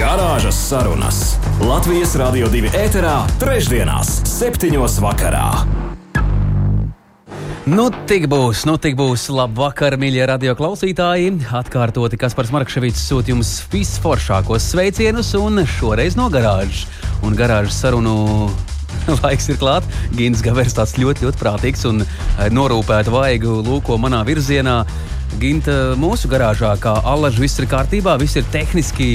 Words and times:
Garāžas 0.00 0.56
sarunas 0.56 1.16
Latvijas 1.60 2.14
Rādio 2.16 2.46
2 2.48 2.70
ēterā, 2.72 3.18
trešdienās, 3.36 4.08
septiņos 4.24 4.94
vakarā. 5.04 5.48
Nu, 7.68 7.90
tik 8.08 8.24
būs, 8.32 8.62
nu, 8.64 8.78
tik 8.80 8.96
būs. 8.96 9.26
Labvakar, 9.36 9.98
mīļie 10.00 10.24
radio 10.30 10.54
klausītāji. 10.56 11.34
Atkārtoti 11.52 12.16
Kaspars 12.22 12.48
Markevits 12.54 13.02
sūta 13.10 13.34
jums 13.34 13.52
visforšākos 13.74 14.70
sveicienus, 14.72 15.34
un 15.36 15.66
šoreiz 15.68 16.16
no 16.16 16.30
garāžas. 16.32 16.86
Un 17.20 17.36
garāžas 17.36 17.76
sarunu 17.84 18.48
laiks 19.20 19.52
ir 19.52 19.60
klāts. 19.60 20.00
Gins 20.16 20.40
Gavers 20.46 20.80
tāds 20.80 20.96
ļoti, 20.96 21.28
ļoti 21.28 21.44
prātīgs 21.44 21.84
un 21.92 22.06
eh, 22.06 22.46
norūpēta 22.48 23.12
vaigu 23.12 23.60
lūko 23.68 24.00
manā 24.00 24.24
virzienā. 24.24 24.80
Ginta, 25.40 25.92
mūsu 26.00 26.32
garāžā, 26.32 26.72
kā 26.80 26.96
alaži, 27.06 27.44
viss 27.44 27.60
ir 27.60 27.68
kārtībā, 27.68 28.16
viss 28.18 28.40
ir 28.40 28.48
tehniski 28.50 29.10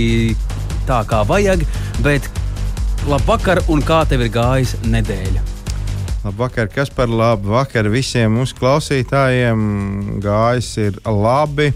tā, 0.87 1.01
kā 1.09 1.23
vajag. 1.27 1.65
Bet 2.05 2.29
labvakar, 3.09 3.63
un 3.69 3.83
kā 3.85 4.03
tev 4.09 4.25
ir 4.25 4.33
gājis 4.33 4.77
nedēļa? 4.85 5.43
Labvakar, 6.25 6.69
kas 6.73 6.89
par 6.89 7.11
labu 7.11 7.53
vakaru 7.53 7.91
visiem 7.93 8.33
mūsu 8.33 8.57
klausītājiem. 8.57 9.59
Gājis 10.23 10.71
ir 10.81 10.97
labi. 11.05 11.69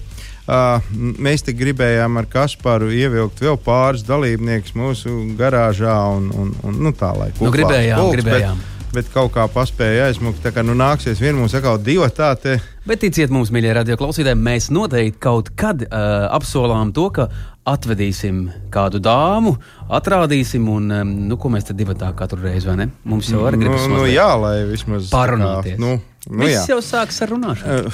Uh, 0.50 0.82
mēs 1.22 1.44
te 1.46 1.54
gribējām 1.54 2.16
ar 2.18 2.26
Kasparu 2.26 2.88
ievilkt 2.90 3.44
vēl 3.44 3.60
pāris 3.62 4.02
dalībniekus 4.08 4.74
mūsu 4.74 5.12
garāžā 5.38 5.94
un, 6.16 6.32
un, 6.34 6.50
un 6.66 6.80
nu, 6.88 6.90
tā, 6.98 7.12
lai 7.14 7.28
nu, 7.36 7.52
gribējām, 7.54 8.02
pulks, 8.02 8.18
gribējām. 8.18 8.64
Bet, 8.64 8.96
bet 8.96 9.12
kaut 9.14 9.30
kā 9.36 9.46
paspēja 9.54 10.08
aizmukt. 10.08 10.42
Tā 10.42 10.50
kā 10.56 10.64
nu 10.66 10.74
nāksies 10.74 11.22
vien 11.22 11.38
mums 11.38 11.54
atkal 11.54 11.78
divi 11.78 12.10
tādi. 12.18 12.58
Bet 12.90 13.04
ticiet 13.06 13.30
mums, 13.30 13.54
mīļie 13.54 13.76
radioklausītāji, 13.78 14.42
mēs 14.50 14.72
noteikti 14.74 15.22
kaut 15.22 15.54
kad 15.54 15.86
uh, 15.86 16.26
apsolām 16.34 16.96
to, 16.98 17.12
ka 17.14 17.30
atvedīsim 17.70 18.42
kādu 18.74 19.02
dāmu, 19.04 19.56
atrādīsim, 20.00 20.68
un 20.72 20.94
um, 20.94 21.14
nu, 21.30 21.38
ko 21.42 21.52
mēs 21.54 21.70
tad 21.70 21.80
divi 21.80 21.96
tā 22.00 22.12
katru 22.18 22.42
reizi, 22.46 22.70
vai 22.70 22.78
ne? 22.84 22.90
Mums 23.10 23.32
jau 23.34 23.46
arī 23.50 23.62
gribas 23.64 23.88
nu, 23.88 24.02
nu, 24.02 24.08
jā, 24.10 24.30
lai 24.42 24.56
vismaz 24.70 25.12
parunāties. 25.14 25.78
Kā, 25.78 25.84
nu, 25.84 25.98
Nu, 26.30 26.46
Viss 26.46 26.70
jau 26.70 26.78
sākas 26.86 27.18
ar 27.26 27.32
runāšanu. 27.34 27.90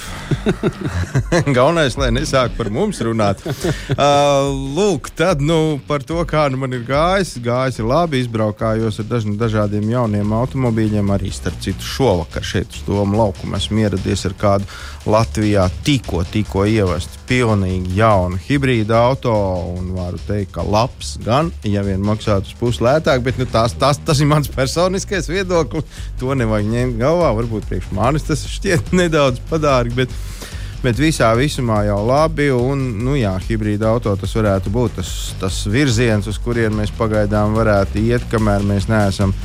Galvenais, 1.56 1.96
lai 1.96 2.10
nesāk 2.12 2.58
par 2.58 2.68
mums 2.74 3.00
runāt. 3.06 3.44
Uh, 3.96 4.50
lūk, 4.76 5.08
tad 5.16 5.40
nu, 5.44 5.78
par 5.88 6.04
to, 6.04 6.18
kā 6.28 6.46
nu 6.52 6.58
man 6.60 6.74
ir 6.76 6.82
gājis. 6.88 7.36
Gājis 7.44 7.78
ir 7.80 7.88
labi, 7.88 8.20
izbraukājos 8.24 8.98
ar 9.00 9.08
daž, 9.08 9.28
dažādiem 9.40 9.86
jauniem 9.94 10.34
automobīļiem. 10.36 11.12
Arī 11.16 11.32
starp 11.34 11.62
citu 11.64 11.86
šovakar 11.86 12.44
šeit 12.44 12.74
uz 12.76 12.84
Doma 12.88 13.22
laukuma 13.22 13.60
esmu 13.62 13.86
ieradies 13.86 14.26
ar 14.28 14.36
kādu 14.42 14.68
Latvijā 15.08 15.68
tikko, 15.86 16.24
tikko 16.34 16.66
ievestu 16.68 17.22
pilnīgi 17.30 17.96
jaunu 18.00 18.40
hibrīdu 18.48 18.98
auto. 18.98 19.36
Un 19.78 19.94
varu 19.96 20.20
teikt, 20.28 20.52
ka 20.58 20.66
labs 20.66 21.16
gan, 21.24 21.54
ja 21.64 21.86
vien 21.86 22.04
maksātu 22.04 22.52
uz 22.52 22.60
pusi 22.60 22.84
lētāk, 22.86 23.24
bet 23.26 23.40
nu, 23.40 23.48
tās, 23.50 23.78
tās, 23.80 24.02
tas 24.06 24.22
ir 24.22 24.30
mans 24.30 24.52
personiskais 24.52 25.32
viedoklis. 25.32 25.88
To 26.20 26.36
nevajag 26.36 26.72
ņemt 26.74 27.00
galvā. 27.00 27.32
Varbūt 27.40 27.70
priekš 27.70 27.94
manis 27.96 28.25
tas 28.28 28.46
šķiet 28.50 28.94
nedaudz 29.02 29.42
padārgi. 29.50 30.04
Bet, 30.04 30.16
bet 30.84 31.02
visā 31.02 31.32
visumā 31.38 31.84
jau 31.88 32.00
labi. 32.08 32.52
Un, 32.54 32.88
nu, 33.06 33.18
jā, 33.20 33.36
hibrīda 33.48 33.92
auto 33.92 34.16
tas 34.20 34.36
varētu 34.38 34.74
būt 34.74 35.00
tas, 35.02 35.12
tas 35.42 35.64
virziens, 35.72 36.30
uz 36.32 36.40
kurien 36.42 36.76
mēs 36.78 36.94
pagaidām 36.98 37.58
varētu 37.58 38.04
iet, 38.06 38.28
kamēr 38.32 38.66
mēs 38.68 38.90
neesam 38.92 39.36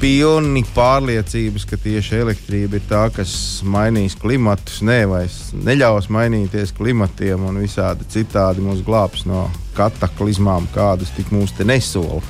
pilni 0.00 0.64
pārliecības, 0.74 1.64
ka 1.70 1.78
tieši 1.80 2.18
elektrība 2.18 2.76
ir 2.76 2.86
tā, 2.90 3.06
kas 3.14 3.62
mainīs 3.64 4.16
klimatus, 4.20 4.82
ne, 4.84 4.98
vai 5.08 5.22
neļaus 5.64 6.10
mainīties 6.12 6.74
klimatiem 6.76 7.46
un 7.48 7.62
visādi 7.62 8.04
citādi 8.12 8.64
mūs 8.64 8.82
glābs 8.84 9.24
no 9.30 9.46
kataklizmām, 9.78 10.68
kādas 10.74 11.14
tik 11.16 11.32
mūs 11.32 11.54
te 11.56 11.64
nesola. 11.64 12.20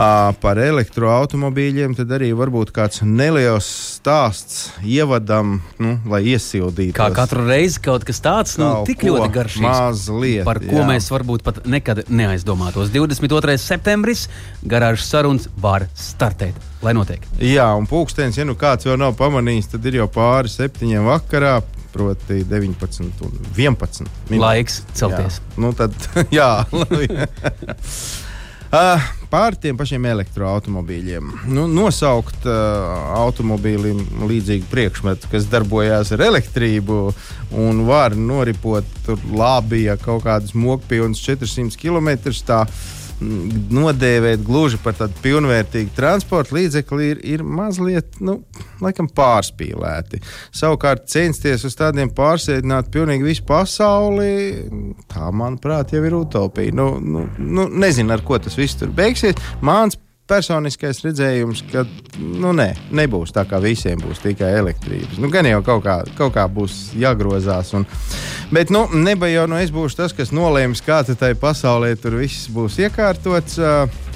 Par 0.00 0.56
elektroautobīļiem 0.56 1.92
tad 1.98 2.12
arī 2.16 2.30
varbūt 2.32 2.70
kāds 2.72 3.02
neliels 3.04 3.66
stāsts 3.98 4.70
ievadam, 4.80 5.58
nu, 5.76 5.90
lai 6.08 6.22
iesildītu. 6.32 6.94
Kā 6.96 7.10
katru 7.12 7.44
reizi 7.44 7.82
kaut 7.84 8.06
kas 8.08 8.22
tāds, 8.24 8.54
nu, 8.60 8.70
tik 8.88 9.04
ļoti 9.04 9.28
garšīgs. 9.34 9.64
Mazliet, 9.66 10.44
par 10.48 10.62
ko 10.62 10.78
jā. 10.80 10.86
mēs 10.88 11.10
varbūt 11.12 11.44
pat 11.44 11.60
nekad 11.68 12.06
neaizdomātos. 12.08 12.88
22. 12.94 13.58
septembris 13.60 14.24
garāžas 14.64 15.10
sarunas 15.12 15.50
var 15.60 15.84
startēt. 15.92 16.56
Lai 16.80 16.96
notiek. 16.96 17.26
Jā, 17.44 17.68
un 17.76 17.84
pūkstens, 17.90 18.40
ja 18.40 18.48
nu 18.48 18.56
kāds 18.56 18.88
vēl 18.88 18.96
nav 19.02 19.12
pamanījis, 19.20 19.74
tad 19.74 19.84
ir 19.90 20.00
jau 20.00 20.08
pāri 20.08 20.48
septiņiem 20.48 21.10
vakarā 21.10 21.58
proti 21.92 22.40
19 22.48 23.04
un 23.04 23.12
11. 23.52 24.08
Minūtes. 24.30 24.40
Laiks 24.40 24.80
celties. 24.96 25.40
Jā, 25.44 25.60
nu 25.60 25.76
tad, 25.76 25.92
jā. 26.40 26.50
Uh, 28.70 29.02
pār 29.26 29.56
tiem 29.58 29.74
pašiem 29.74 30.04
elektroautobīļiem. 30.12 31.30
Nu, 31.50 31.64
nosaukt 31.66 32.44
uh, 32.46 33.00
automobīlim 33.18 33.98
līdzīgu 34.30 34.68
priekšmetu, 34.70 35.26
kas 35.32 35.48
darbojās 35.50 36.12
ar 36.14 36.22
elektrību 36.28 37.00
un 37.58 37.82
var 37.88 38.14
noripot 38.14 39.10
labi, 39.34 39.88
ja 39.88 39.96
kaut 39.98 40.22
kādas 40.28 40.54
mokpilnas 40.54 41.18
400 41.26 41.74
km. 41.82 42.14
Tā, 42.46 42.60
nodēvēt 43.20 44.42
gluži 44.44 44.80
par 44.82 44.96
tādu 44.98 45.16
pilnvērtīgu 45.24 45.92
transporta 45.96 46.56
līdzekli 46.56 47.08
ir, 47.12 47.22
ir 47.36 47.44
mazliet, 47.44 48.18
nu, 48.24 48.38
laikam, 48.82 49.10
pārspīlēti. 49.16 50.22
Savukārt 50.56 51.08
censties 51.12 51.64
uz 51.68 51.76
tādiem 51.78 52.12
pārsēdināt 52.16 52.90
pilnīgi 52.94 53.28
visu 53.28 53.46
pasauli, 53.48 54.30
tā, 55.10 55.30
manuprāt, 55.36 55.94
jau 55.94 56.04
ir 56.06 56.16
utopija. 56.22 56.74
Nu, 56.76 56.92
nu, 57.00 57.26
nu, 57.38 57.68
nezinu, 57.70 58.14
ar 58.16 58.24
ko 58.26 58.40
tas 58.40 58.56
viss 58.58 58.78
tur 58.80 58.92
beigsies. 58.96 59.38
Mans 59.64 59.98
personiskais 60.30 61.02
redzējums, 61.04 61.64
ka 61.72 61.84
nu, 62.18 62.52
nē, 62.56 62.68
nebūs 62.94 63.34
tā, 63.34 63.44
kā 63.48 63.60
visiem 63.62 64.00
būs 64.02 64.22
tikai 64.22 64.52
elektrības. 64.60 65.18
Nu, 65.22 65.30
gan 65.32 65.48
jau 65.48 65.60
kaut 65.66 65.82
kā, 65.86 65.96
kaut 66.18 66.34
kā 66.36 66.46
būs 66.50 66.92
jāgrozās. 66.98 67.72
Un, 67.76 67.86
bet 68.54 68.70
nu, 68.74 68.86
neba 68.94 69.30
jau 69.30 69.48
nu, 69.50 69.58
es 69.60 69.72
būšu 69.74 70.02
tas, 70.02 70.14
kas 70.16 70.34
nolēms, 70.34 70.84
kā 70.86 71.02
tai 71.10 71.34
pasaulē 71.38 71.96
tur 72.00 72.20
viss 72.22 72.50
būs 72.52 72.78
iekārtots. 72.86 73.58
Uh, 73.58 74.06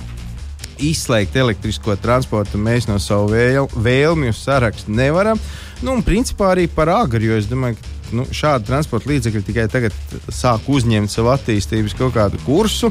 Izslēgt 0.82 1.36
elektrisko 1.38 1.94
transportu 2.02 2.58
mēs 2.58 2.88
no 2.88 2.96
savu 2.98 3.28
vēl, 3.30 3.68
vēlmju 3.78 4.34
sarakstu 4.34 4.90
nevaram. 4.90 5.38
Nu, 5.84 5.92
un 5.94 6.02
principā 6.02 6.48
arī 6.50 6.64
par 6.66 6.90
agru, 6.90 7.22
jo 7.28 7.38
es 7.38 7.46
domāju, 7.46 7.78
ka 7.78 7.94
nu, 8.14 8.26
šādi 8.34 8.68
transporta 8.68 9.10
līdzekļi 9.10 9.42
tikai 9.48 9.66
tagad 9.72 9.94
sāk 10.32 10.68
uzņemt 10.70 11.12
savu 11.12 11.32
attīstības 11.34 11.96
kaut 11.98 12.14
kādu 12.16 12.40
kursu. 12.46 12.90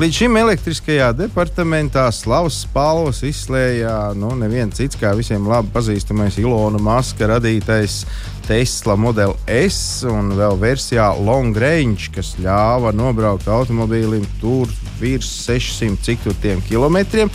Līdz 0.00 0.22
šim 0.22 0.38
elektriskajā 0.40 1.10
departamentā 1.18 2.06
slavas 2.14 2.62
spalvas 2.64 3.22
izslēja 3.26 4.14
nu, 4.18 4.32
neviens 4.38 4.78
cits 4.78 4.98
kā 5.00 5.14
visiem 5.18 5.48
labi 5.48 5.72
pazīstamais 5.74 6.38
Ilona 6.42 6.80
Maska 6.82 7.30
radītais 7.34 8.02
Tesla 8.48 8.96
Model 8.96 9.34
S 9.44 10.06
un 10.08 10.32
vēl 10.38 10.56
versijā 10.60 11.10
Long 11.20 11.56
Range, 11.56 12.08
kas 12.14 12.32
ļāva 12.40 12.94
nobraukt 12.96 13.48
automobīlim 13.52 14.24
tur 14.40 14.70
virs 15.00 15.28
600 15.44 16.00
cik 16.06 16.24
tur 16.24 16.60
kilometriem. 16.68 17.30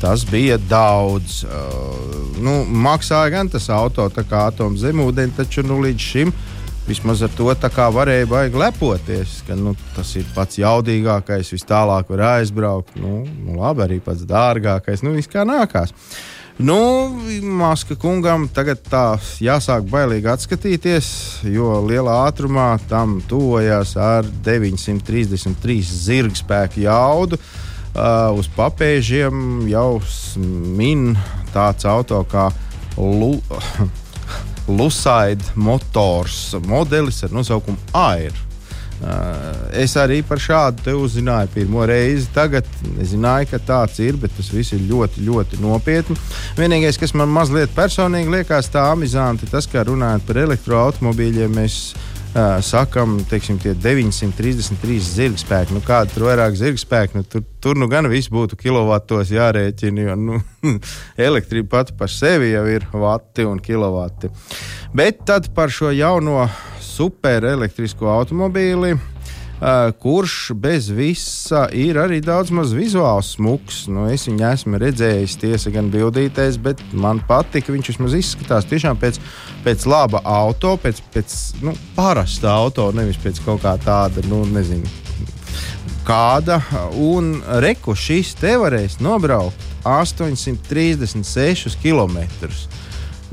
Tas 0.00 0.24
bija 0.30 0.58
daudz. 0.70 1.42
Uh, 1.42 2.42
nu, 2.42 2.60
maksāja 2.64 3.32
gan 3.34 3.48
tas 3.50 3.66
auto, 3.70 4.06
kā 4.14 4.44
atoms 4.46 4.84
zemūdeni, 4.84 5.34
taču 5.34 5.64
nu, 5.66 5.80
līdz 5.82 6.04
šim 6.10 6.34
vismaz 6.88 7.22
ar 7.22 7.30
to 7.36 7.52
varēja 7.92 8.26
baigi 8.28 8.58
lepoties, 8.58 9.42
ka 9.46 9.56
nu, 9.58 9.74
tas 9.96 10.14
ir 10.16 10.24
pats 10.34 10.58
jaudīgākais, 10.58 11.52
vis 11.52 11.66
tālāk 11.68 12.08
var 12.14 12.24
aizbraukt. 12.38 12.96
Nu, 12.96 13.22
nu, 13.26 13.58
labi, 13.60 13.84
arī 13.84 14.00
pats 14.00 14.24
dārgākais, 14.28 15.04
nu, 15.04 15.12
viss 15.16 15.30
kā 15.30 15.44
nākās. 15.48 15.92
Nu, 16.58 16.78
Maska 17.42 17.94
kungam 17.94 18.48
tagad 18.50 18.80
tā 18.90 19.04
jāsāk 19.38 19.86
bailīgi 19.92 20.26
atskatīties, 20.32 21.10
jo 21.54 21.76
lielā 21.86 22.16
ātrumā 22.26 22.72
tam 22.90 23.20
tuvojas 23.30 23.94
ar 23.94 24.26
933 24.46 25.78
zirgspēku 26.08 26.82
jaudu. 26.88 27.38
Uh, 27.98 28.34
uz 28.38 28.48
papēžiem 28.54 29.68
jau 29.70 30.00
min 30.78 31.12
tāds 31.54 31.86
auto 31.88 32.20
kā 32.30 32.48
Lu 32.98 33.38
Lucide 34.68 35.54
motors 35.56 36.52
modelis 36.68 37.22
ar 37.24 37.32
nosaukumu 37.32 37.78
AIR. 37.96 38.44
Es 39.78 39.94
arī 40.00 40.18
par 40.26 40.40
šādu 40.42 40.82
te 40.82 40.94
uzzināju 40.98 41.52
pirmo 41.54 41.84
reizi. 41.86 42.26
Tagad 42.34 42.66
nezināju, 42.96 43.52
ka 43.52 43.60
tāds 43.62 44.00
ir, 44.02 44.18
bet 44.18 44.34
tas 44.36 44.50
viss 44.50 44.74
ir 44.74 44.82
ļoti, 44.90 45.22
ļoti 45.28 45.60
nopietni. 45.62 46.18
Vienīgais, 46.58 46.98
kas 46.98 47.14
man 47.14 47.30
mazliet 47.30 47.70
personīgi 47.76 48.34
liekas 48.38 48.72
tā 48.74 48.88
amizanti, 48.92 49.46
tas, 49.50 49.70
ka 49.70 49.86
runājot 49.86 50.26
par 50.26 50.42
elektroautobīļiem, 50.42 51.54
mēs 51.60 51.78
uh, 52.34 52.58
sakam, 52.64 53.18
teiksim, 53.30 53.58
tie 53.62 53.74
933 53.78 54.98
zirgspēki. 55.06 55.76
Nu, 55.76 55.82
kāda 55.84 56.12
tur 56.12 56.28
vairāk 56.28 56.56
zirgspēku, 56.58 57.18
nu, 57.20 57.26
tur, 57.28 57.44
tur 57.62 57.78
nu 57.80 57.88
gan 57.90 58.08
viss 58.10 58.30
būtu 58.32 58.58
kilovatos 58.60 59.32
jārēķina, 59.34 60.06
jo 60.08 60.16
nu, 60.20 60.40
elektrība 61.28 61.78
pati 61.78 61.96
par 61.98 62.12
sevi 62.12 62.52
jau 62.52 62.64
ir 62.70 62.88
vati 62.92 63.46
un 63.48 63.60
kilovati. 63.62 64.32
Bet 64.96 65.24
tad 65.28 65.50
par 65.56 65.72
šo 65.72 65.92
jauno 65.94 66.46
superelektrisko 66.82 68.08
automobīli. 68.10 68.96
Uh, 69.58 69.88
kurš 69.98 70.52
bez 70.54 70.86
visa 70.94 71.64
ir 71.74 71.96
arī 71.98 72.20
daudz 72.22 72.52
maz 72.54 72.70
vizuāls 72.76 73.32
smuks. 73.34 73.80
Nu, 73.90 74.04
es 74.06 74.28
viņu 74.28 74.44
esmu 74.52 74.78
redzējis, 74.78 75.34
tiesa 75.42 75.72
gan 75.74 75.88
bildītēs, 75.90 76.60
bet 76.62 76.78
man 76.94 77.18
patīk, 77.26 77.66
viņš 77.74 77.90
vismaz 77.90 78.14
izskatās 78.14 78.68
tiešām 78.70 79.00
pēc, 79.02 79.18
pēc 79.64 79.86
laba 79.90 80.20
auto, 80.22 80.76
pēc, 80.78 81.00
pēc 81.10 81.34
nu, 81.66 81.74
parasta 81.96 82.52
auto, 82.54 82.92
nevis 82.94 83.18
pēc 83.18 83.40
kaut 83.42 83.64
kā 83.64 83.72
tāda, 83.82 84.22
nu, 84.30 84.44
nezinu, 84.46 84.86
kāda. 86.06 86.60
Un 86.94 87.40
reku 87.58 87.96
šis 87.98 88.36
te 88.38 88.54
varēs 88.62 89.00
nobraukt 89.02 89.58
836 89.82 91.74
km. 91.82 92.22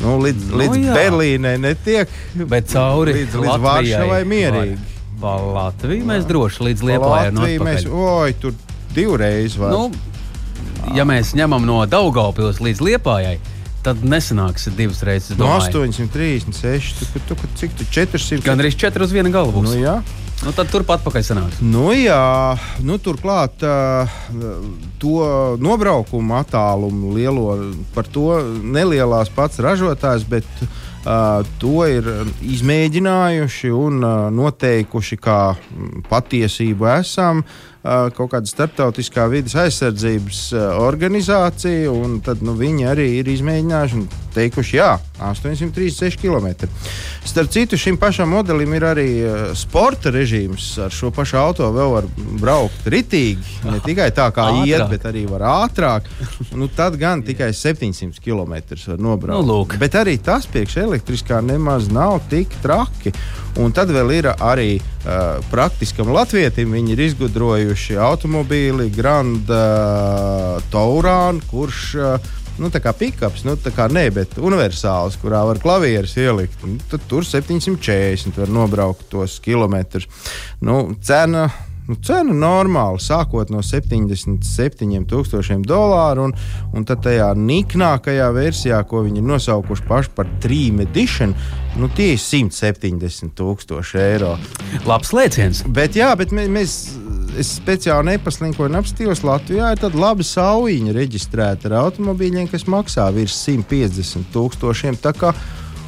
Nu, 0.01 0.17
līdz 0.25 0.49
Nu, 0.49 0.57
līdz 0.59 0.81
jā. 0.81 0.97
Berlīnai 0.97 1.55
netiek, 1.61 2.09
Bet 2.49 2.73
cauri 2.73 3.13
līdz, 3.21 3.39
līdz 3.45 3.63
Vāršavai 3.69 4.21
mierīgi. 4.27 4.94
Pa 5.21 5.35
Latviju 5.39 6.05
mēs 6.07 6.25
droši 6.27 6.69
līdz 6.69 6.85
Lietuvai 6.89 7.21
oi, 7.87 8.33
tur 8.41 8.55
divreiz 8.95 9.57
var. 9.59 9.71
Nu, 9.71 10.95
ja 10.95 11.05
mēs 11.07 11.33
ņemam 11.37 11.65
no 11.67 11.81
Daugaupils 11.89 12.61
līdz 12.63 12.83
Liepājai, 12.83 13.37
tad 13.85 14.03
nesanāks 14.05 14.67
divas 14.75 15.03
reizes. 15.05 15.37
no 15.37 15.45
domāju. 15.45 15.87
836, 15.87 16.99
tu, 16.99 17.09
tu, 17.15 17.35
tu, 17.35 17.49
cik 17.61 17.75
tu 17.79 17.87
400? 17.87 18.43
Gan 18.45 18.63
arī 18.63 18.73
četras 18.75 19.11
uz 19.11 19.15
vienu 19.15 19.31
galvu. 19.33 19.63
Nu, 19.65 19.75
jā. 19.77 19.99
Nu, 20.43 20.51
tad 20.53 20.67
turpat 20.69 21.03
pakaļ 21.05 21.23
sanāks. 21.23 21.61
Nu, 21.63 21.87
jā, 21.95 22.57
nu, 22.83 22.97
turklāt 23.01 23.63
uh, 23.63 24.11
to 25.01 25.29
nobraukumu 25.63 26.35
attālumu 26.41 27.13
lielo 27.15 27.55
par 27.95 28.09
to 28.11 28.41
nelielās 28.61 29.31
pats 29.33 29.61
ražotājs, 29.63 30.27
bet 30.27 30.49
to 31.61 31.85
ir 31.85 32.07
izmēģinājuši 32.41 33.69
un 33.77 34.01
noteikuši 34.33 35.17
kā 35.21 35.39
patiesību 36.09 36.89
esam. 36.95 37.43
Uh, 37.45 37.74
kaut 38.17 38.31
kāda 38.33 38.49
starptautiskā 38.49 39.27
vidas 39.29 39.53
aizsardzības 39.61 40.39
organizācija, 40.81 41.91
un 41.93 42.19
tad 42.25 42.41
nu, 42.45 42.55
viņi 42.57 42.87
arī 42.89 43.07
ir 43.19 43.29
izmēģinājuši 43.29 43.99
un 43.99 44.07
teikuši, 44.35 44.75
jā, 44.79 44.89
836 45.21 46.17
km. 46.19 46.67
Starp 47.25 47.51
citu, 47.53 47.77
šim 47.79 47.95
pašam 48.01 48.33
modelim 48.35 48.73
ir 48.75 48.83
arī 48.89 49.07
sporta 49.55 50.11
režīms. 50.11 50.73
Ar 50.85 50.91
šo 50.91 51.11
pašu 51.15 51.37
auto 51.39 51.69
vēl 51.75 51.93
var 51.93 52.09
braukt 52.41 52.89
ritīgi. 52.91 53.53
Ne 53.75 53.79
tikai 53.83 54.09
tā 54.15 54.27
kā 54.33 54.43
Ātrāk. 54.51 54.67
iet, 54.69 54.83
bet 54.91 55.05
arī 55.09 55.23
var 55.29 55.43
ātrāk. 55.49 56.05
Nu, 56.55 56.67
tad 56.71 56.95
gan 57.01 57.23
tikai 57.25 57.49
700 57.55 58.21
km 58.23 58.53
var 58.55 59.01
nobraukt. 59.01 59.33
Nu, 59.35 59.41
lūk. 59.61 59.77
bet 59.81 59.97
arī 59.99 60.17
tas 60.21 60.45
priekš 60.47 60.77
elektriskā 60.85 61.41
nemaz 61.43 61.89
nav 61.91 62.21
tik 62.31 62.53
traki. 62.63 63.13
Un 63.61 63.71
tad 63.71 63.91
vēl 63.95 64.09
ir 64.17 64.27
arī 64.33 64.71
uh, 64.77 65.37
praktiskam 65.51 66.09
latvietim. 66.11 66.73
Viņi 66.75 66.95
ir 66.95 67.03
izgudrojuši 67.05 67.95
automobīli 68.03 68.89
Grand 68.95 69.51
uh, 69.51 70.57
Taurānu, 70.73 71.43
kurš 71.51 71.83
uh, 71.95 72.33
nu, 72.59 72.71
tā 72.71 72.81
kā 72.83 72.91
pikaps, 72.95 73.45
nu, 73.47 73.55
tā 73.59 73.71
kā 73.75 73.87
ne, 73.91 74.07
bet 74.15 74.35
universāls, 74.39 75.15
kurā 75.21 75.43
var 75.47 75.61
klavierus 75.63 76.17
ielikt. 76.19 76.63
Un 76.67 76.77
Tad 76.91 77.07
tur 77.09 77.27
740 77.27 78.41
var 78.43 78.51
nobraukt 78.51 79.07
tos 79.11 79.39
kilometrus. 79.43 80.09
Nu, 80.63 80.89
cena. 81.03 81.47
Nu, 81.85 81.93
cena 82.01 82.33
normāli, 82.33 82.97
sākot 83.03 83.51
no 83.53 83.59
77,000 83.61 85.67
dolāru, 85.69 86.29
un, 86.29 86.33
un 86.73 86.85
tad 86.87 87.03
tajā 87.05 87.27
niknākajā 87.37 88.31
versijā, 88.33 88.79
ko 88.89 89.03
viņi 89.05 89.21
ir 89.21 89.27
nosaukuši 89.29 89.85
paši 89.85 90.13
par 90.17 90.29
Dream 90.41 90.81
Edition, 90.81 91.35
nu, 91.77 91.89
tie 91.93 92.15
ir 92.15 92.21
170,000 92.21 94.01
eiro. 94.01 94.33
Labs 94.89 95.13
lēciens. 95.13 95.61
Bet, 95.69 95.97
jā, 95.99 96.09
bet 96.17 96.33
mē- 96.33 96.49
mēs, 96.57 96.71
es 97.37 97.53
speciāli 97.59 98.15
nepaslinkoju 98.15 98.71
un 98.71 98.79
apstījos 98.81 99.21
Latvijā. 99.27 99.65
Ir 99.75 99.83
tāda 99.83 100.01
laba 100.01 100.25
saujiņa 100.25 100.95
reģistrēta 100.95 101.69
ar 101.69 101.77
automobīļiem, 101.85 102.49
kas 102.51 102.65
maksā 102.71 103.05
virs 103.13 103.37
150 103.45 104.31
tūkstošiem. 104.33 104.97
Tā 105.03 105.11
kā, 105.13 105.29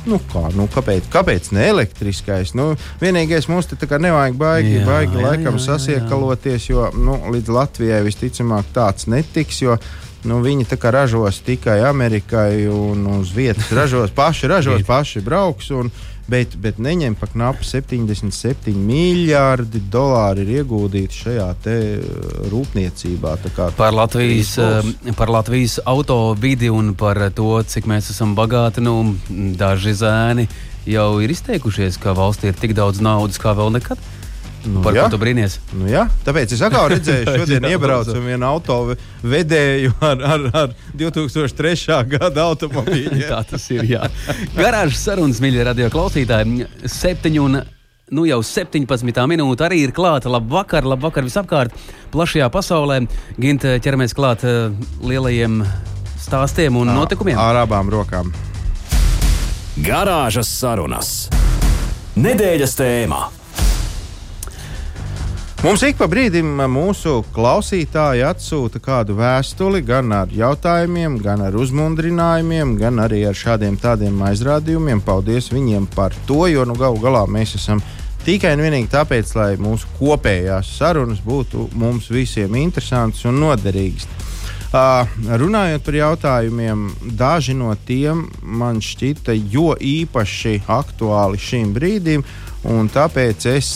Nu, 0.08 0.20
kā, 0.32 0.46
nu, 0.56 0.70
kāpēc, 0.72 1.10
kāpēc 1.12 1.52
ne 1.56 1.66
elektriskais? 1.68 2.54
Nu, 2.56 2.70
vienīgais 3.02 3.50
mums 3.52 3.68
te 3.68 3.76
nevajag 3.78 4.38
baigi, 4.40 4.78
Jā, 4.78 4.86
baigi 4.88 5.20
jā, 5.20 5.24
laikam 5.26 5.58
jā, 5.58 5.60
jā, 5.60 5.64
sasiekaloties, 5.66 6.70
jo 6.70 6.88
nu, 6.96 7.18
līdz 7.34 7.52
Latvijai 7.52 8.04
visticamāk 8.08 8.72
tāds 8.76 9.10
netiks. 9.12 9.60
Jo, 9.66 9.76
Nu, 10.26 10.42
viņi 10.42 10.66
tā 10.66 10.80
kā 10.82 10.92
ražos 10.92 11.42
tikai 11.46 11.80
Amerikai 11.86 12.66
un 12.72 13.06
uz 13.20 13.34
vietas 13.36 13.70
ražos 13.76 14.14
paši, 14.16 14.48
ražos 14.50 14.86
paši 14.88 15.22
brauks. 15.22 15.70
Un, 15.76 15.92
bet, 16.28 16.56
bet 16.60 16.80
neņem 16.82 17.16
pa 17.20 17.30
knapi 17.32 17.66
77 17.66 18.74
miljardi 18.76 19.82
dolāru 19.92 20.44
ir 20.44 20.54
ieguldīti 20.62 21.22
šajā 21.24 21.48
uh, 21.54 22.10
rūpniecībā. 22.52 23.36
Par 23.78 23.96
Latvijas, 23.96 24.56
eh, 24.60 25.14
par 25.18 25.32
Latvijas 25.34 25.80
auto 25.86 26.36
vidi 26.40 26.72
un 26.74 26.94
par 26.98 27.22
to, 27.36 27.52
cik 27.64 27.88
mēs 27.88 28.12
esam 28.14 28.36
bagāti. 28.38 28.84
Nu, 28.84 29.16
daži 29.30 29.96
zēni 29.98 30.48
jau 30.88 31.10
ir 31.24 31.32
izteikušies, 31.32 32.00
ka 32.02 32.16
valstī 32.18 32.52
ir 32.52 32.60
tik 32.60 32.76
daudz 32.78 33.04
naudas 33.04 33.40
kā 33.42 33.56
vēl 33.56 33.74
nekad. 33.80 34.02
Nu, 34.66 34.82
par 34.84 34.96
jā. 34.98 35.06
ko 35.06 35.14
tu 35.16 35.20
brīnies? 35.22 35.60
Nu, 35.78 35.86
jā, 35.92 36.08
tāpēc 36.26 36.56
es 36.56 36.64
atkal 36.66 36.90
redzēju, 36.96 37.38
šodien 37.42 37.68
iebraucu 37.70 38.18
vienu 38.24 38.48
auto 38.48 38.80
vedēju 39.24 39.94
ar, 40.04 40.24
ar, 40.34 40.46
ar 40.64 40.76
2003. 40.98 42.02
gada 42.18 42.48
automobīļu. 42.50 43.22
Tā 43.32 43.42
tas 43.48 43.70
ir. 43.76 43.86
jā. 43.88 44.10
Garāžas 44.58 45.06
sarunas, 45.06 45.42
mīļie 45.44 45.66
radio 45.68 45.90
klausītāji, 45.94 46.68
septiņi 46.90 47.44
un 47.44 47.62
nu 48.08 48.24
jau 48.28 48.40
17 48.44 49.28
minūte 49.28 49.68
arī 49.68 49.84
ir 49.86 49.96
klāta. 49.96 50.32
Labvakar, 50.32 50.88
labvakar 50.88 51.28
visapkārt, 51.28 51.76
plašajā 52.14 52.50
pasaulē. 52.54 53.02
Ginte, 53.40 53.78
ķeramies 53.84 54.16
klāt 54.18 54.46
eh, 54.48 54.72
lielajiem 55.04 55.62
stāstiem 56.28 56.80
un 56.80 56.92
notikumiem. 56.96 57.40
Ar 57.40 57.64
abām 57.64 57.92
rokām. 57.94 58.34
Garāžas 59.78 60.50
sarunas. 60.50 61.28
Nedēļas 62.18 62.74
tēmā. 62.80 63.37
Mums 65.58 65.82
ik 65.82 65.96
pa 65.98 66.06
brīdim 66.06 66.52
mūsu 66.70 67.24
klausītāji 67.34 68.22
atsūta 68.28 68.78
kādu 68.78 69.16
vēstuli 69.18 69.80
gan 69.82 70.14
ar 70.14 70.30
jautājumiem, 70.30 71.16
gan 71.18 71.42
ar 71.42 71.58
uzmundrinājumiem, 71.58 72.76
gan 72.78 73.02
arī 73.02 73.24
ar 73.26 73.34
šādiem 73.34 73.80
tādiem 73.82 74.22
aizrādījumiem. 74.30 75.02
Paldies 75.02 75.50
viņiem 75.50 75.90
par 75.96 76.14
to, 76.30 76.44
jo 76.52 76.62
nu, 76.70 76.78
galu 76.78 77.02
galā 77.02 77.24
mēs 77.26 77.56
esam 77.58 77.82
tikai 78.28 78.54
un 78.54 78.62
vienīgi 78.68 78.92
tāpēc, 78.94 79.34
lai 79.34 79.50
mūsu 79.58 79.90
kopējās 79.98 80.76
sarunas 80.78 81.26
būtu 81.26 81.72
mums 81.74 82.12
visiem 82.14 82.54
interesantas 82.62 83.26
un 83.26 83.42
noderīgas. 83.42 84.06
Uh, 84.68 85.10
runājot 85.42 85.86
par 85.88 85.96
jautājumiem, 85.96 86.90
daži 87.18 87.58
no 87.58 87.74
tiem 87.88 88.28
man 88.44 88.78
šķita 88.84 89.34
jo 89.50 89.72
īpaši 89.74 90.60
aktuāli 90.70 91.42
šim 91.42 91.74
brīdim. 91.74 92.26
Un 92.68 92.90
tāpēc 92.92 93.46
es 93.54 93.68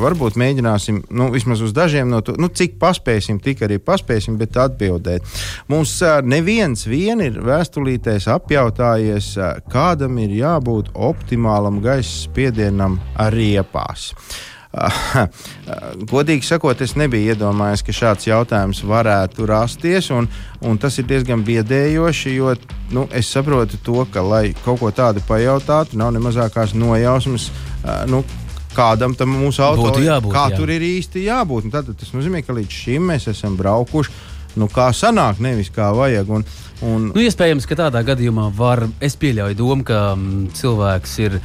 varbūt 0.00 0.38
mēģināsim, 0.40 1.02
nu, 1.12 1.28
vismaz 1.34 1.60
uz 1.64 1.74
dažiem 1.76 2.08
no 2.08 2.22
tiem, 2.24 2.38
nu, 2.40 2.48
cik 2.48 2.78
paspēsim, 2.80 3.42
tik 3.44 3.60
arī 3.66 3.76
paspēsim, 3.82 4.38
bet 4.40 4.56
atbildēt. 4.56 5.26
Mums 5.68 5.98
neviens 6.24 6.86
vien 6.88 7.20
ir 7.24 7.36
vēstulītēs 7.44 8.30
apjautājies, 8.32 9.34
kādam 9.68 10.16
ir 10.24 10.32
jābūt 10.40 10.94
optimālam 10.96 11.82
gaisa 11.84 12.14
spiedienam 12.24 12.96
riepās. 13.36 14.14
Godīgi 16.12 16.44
sakot, 16.44 16.80
es 16.84 16.92
nebiju 16.96 17.34
iedomājies, 17.34 17.84
ka 17.84 17.94
šāds 18.00 18.28
jautājums 18.28 18.80
varētu 18.84 19.48
rasties. 19.48 20.08
Un, 20.14 20.28
un 20.64 20.80
tas 20.80 20.96
ir 21.00 21.08
diezgan 21.08 21.44
biedējoši, 21.44 22.36
jo 22.36 22.52
nu, 22.96 23.08
es 23.12 23.28
saprotu 23.32 23.80
to, 23.84 24.04
ka, 24.12 24.24
lai 24.24 24.46
kaut 24.64 24.80
ko 24.80 24.92
tādu 24.92 25.24
pajautātu, 25.28 26.00
nav 26.00 26.14
ne 26.16 26.24
mazākās 26.24 26.76
nojausmas. 26.76 27.48
Uh, 27.48 27.67
nu, 28.10 28.24
Kādam 28.78 29.14
tam 29.16 29.32
mūsu 29.40 29.62
auto 29.64 29.88
Būtu 29.88 30.04
jābūt, 30.04 30.32
kā 30.32 30.48
jā. 30.52 30.58
tur 30.60 30.70
ir 30.70 30.82
īsti 30.84 31.24
jābūt. 31.24 31.66
Un 31.66 31.72
Tad 31.74 31.88
tas 31.98 32.10
nozīmē, 32.14 32.44
ka 32.46 32.54
līdz 32.54 32.74
šim 32.84 33.08
mēs 33.10 33.26
esam 33.32 33.56
braukuši. 33.58 34.12
Nu, 34.58 34.68
kā 34.70 34.88
sanāk, 34.94 35.40
nevis 35.42 35.70
kā 35.74 35.88
vajag. 35.94 36.30
Un, 36.30 36.44
un, 36.86 37.08
Nu, 37.14 37.22
iespējams, 37.22 37.66
ka 37.68 37.78
tādā 37.78 38.02
gadījumā 38.06 38.48
var. 38.54 38.84
Es 39.04 39.16
pieļauju 39.18 39.58
domu, 39.58 39.86
ka 39.88 40.12
mm, 40.14 40.50
cilvēks 40.58 41.16
ir 41.24 41.38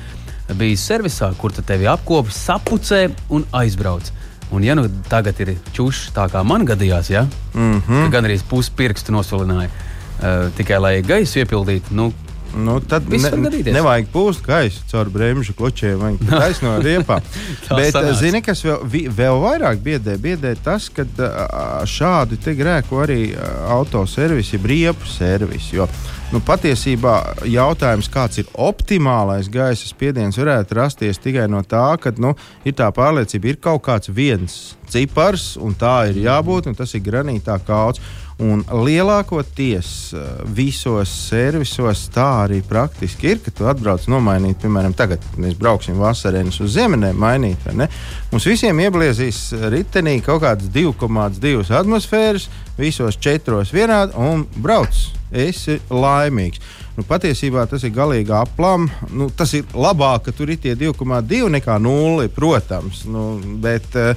bijis 0.60 0.84
servisā, 0.86 1.32
kur 1.40 1.56
te 1.56 1.64
tevi 1.66 1.88
apkopi, 1.90 2.34
sapucē 2.36 3.08
un 3.34 3.48
aizbrauc. 3.56 4.12
Un, 4.54 4.62
ja 4.66 4.76
nu 4.78 4.86
tagad 5.10 5.40
ir 5.42 5.56
čūšs 5.74 6.12
tā 6.14 6.28
kā 6.30 6.44
man 6.46 6.68
gadījās, 6.70 7.10
ja, 7.10 7.24
mm 7.56 7.82
-hmm. 7.88 8.10
gan 8.14 8.26
arī 8.26 8.38
pusi 8.50 8.72
pirkstu 8.76 9.16
nosolināja, 9.16 9.70
uh, 9.70 10.52
tikai 10.58 10.80
lai 10.80 11.02
gaisu 11.02 11.40
iepildītu, 11.40 11.96
nu, 11.98 12.12
Nu, 12.54 12.78
tad 12.86 13.08
ne, 13.10 13.32
nevajag 13.74 14.10
pūst 14.14 14.44
gaisu 14.46 14.84
caur 14.92 15.10
bremžu 15.10 15.56
kločiem, 15.58 15.98
vai 15.98 16.12
taisno 16.30 16.76
riepā. 16.84 17.18
Tā 17.66 17.80
Bet, 17.80 17.96
sanāca. 17.96 18.18
zini, 18.20 18.42
kas 18.46 18.62
vēl, 18.66 18.84
vēl 19.10 19.40
vairāk 19.42 19.82
biedē? 19.82 20.18
Biedē 20.22 20.54
tas, 20.64 20.86
ka 20.94 21.06
ā, 21.06 21.82
šādi 21.90 22.38
te 22.44 22.54
grēko 22.58 23.02
arī 23.06 23.22
ā, 23.34 23.50
autoservisi, 23.80 24.62
briepu 24.62 25.10
servisi. 25.10 25.80
Jo, 25.80 25.88
nu, 26.34 26.44
patiesībā 26.46 27.16
jautājums, 27.50 28.12
kāds 28.14 28.44
ir 28.44 28.52
optimālais 28.54 29.50
gaisa 29.54 29.90
spiediens, 29.90 30.38
varētu 30.38 30.78
rasties 30.78 31.22
tikai 31.24 31.48
no 31.50 31.64
tā, 31.66 31.88
ka 32.02 32.14
nu, 32.22 32.36
ir 32.68 32.78
tā 32.78 32.92
pārliecība, 32.94 33.50
ir 33.56 33.62
kaut 33.64 33.82
kāds 33.90 34.14
viens 34.14 34.76
cipars, 34.94 35.56
un 35.58 35.74
tā 35.74 36.04
ir 36.12 36.22
jābūt, 36.28 36.70
un 36.70 36.78
tas 36.78 36.94
ir 36.94 37.02
granītā 37.06 37.58
kauts. 37.66 38.04
Un 38.42 38.64
lielākoties 38.66 39.90
eh, 40.18 40.30
visos 40.58 41.12
servisos 41.30 42.08
tā 42.14 42.26
arī 42.48 42.64
praktiski 42.66 43.30
ir, 43.30 43.42
ka 43.46 43.54
tu 43.54 43.68
atbrauc 43.70 44.08
nomainīt, 44.10 44.58
piemēram, 44.64 44.96
tagad 44.98 45.22
mēs 45.38 45.54
brauksim 45.60 46.00
vasarēnus 46.02 46.58
uz 46.66 46.74
ziemeļiem, 46.74 47.20
mainīt. 47.20 47.68
Mums 48.32 48.48
visiem 48.50 48.82
iebliezīs 48.82 49.52
ritenī 49.70 50.18
kaut 50.26 50.42
kādas 50.48 50.72
2,2 50.74 51.70
atmosfēras, 51.78 52.50
visos 52.80 53.20
četros 53.22 53.74
vienādi, 53.76 54.18
un 54.18 54.48
brauc. 54.58 55.04
Esi 55.34 55.80
laimīgs. 55.90 56.62
Nu, 56.94 57.06
patiesībā 57.10 57.66
tas 57.70 57.82
ir 57.86 57.94
galīgi 57.94 58.34
aplams. 58.38 58.94
Nu, 59.14 59.30
tas 59.34 59.54
ir 59.58 59.70
labāk, 59.74 60.28
ka 60.28 60.34
tur 60.36 60.52
ir 60.54 60.60
tie 60.62 60.76
2,2 60.78 61.50
nekā 61.56 61.80
0, 61.82 62.28
protams. 62.34 63.06
Nu, 63.10 63.38
bet, 63.62 63.96
eh, 63.98 64.14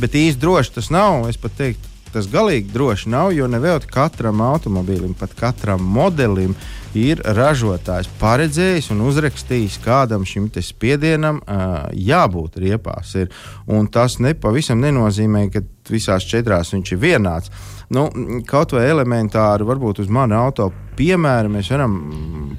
bet 0.00 0.14
īsti 0.14 0.42
droši 0.42 0.74
tas 0.78 0.90
nav. 0.90 1.28
Es 1.30 1.38
pat 1.38 1.54
teiktu, 1.58 1.95
tas 2.16 2.28
galīgi 2.32 2.72
droši 2.72 3.10
nav, 3.12 3.34
jo 3.36 3.44
nevēl 3.50 3.84
katram 3.92 4.40
automobīlim, 4.40 5.12
pat 5.18 5.34
katram 5.36 5.82
modelim 5.84 6.54
ir 6.96 7.20
ražotājs 7.36 8.08
paredzējis 8.16 8.88
un 8.94 9.02
uzrakstījis, 9.04 9.76
kādam 9.84 10.24
šim 10.24 10.48
spiedienam 10.64 11.42
uh, 11.42 11.90
jābūt 11.92 12.56
riepās. 12.62 13.12
Ir. 13.20 13.28
Un 13.68 13.90
tas 13.92 14.16
nepavisam 14.22 14.80
nenozīmē, 14.80 15.46
ka 15.52 15.60
visās 15.92 16.24
četrās 16.24 16.72
viņš 16.72 16.94
ir 16.94 17.02
vienāds. 17.04 17.52
Nu, 17.94 18.08
kaut 18.48 18.72
vai 18.74 18.88
elementāri, 18.90 19.66
varbūt 19.66 20.00
uz 20.02 20.08
mana 20.10 20.40
auto 20.42 20.72
piemēra, 20.98 21.50
mēs 21.52 21.68
varam 21.70 21.92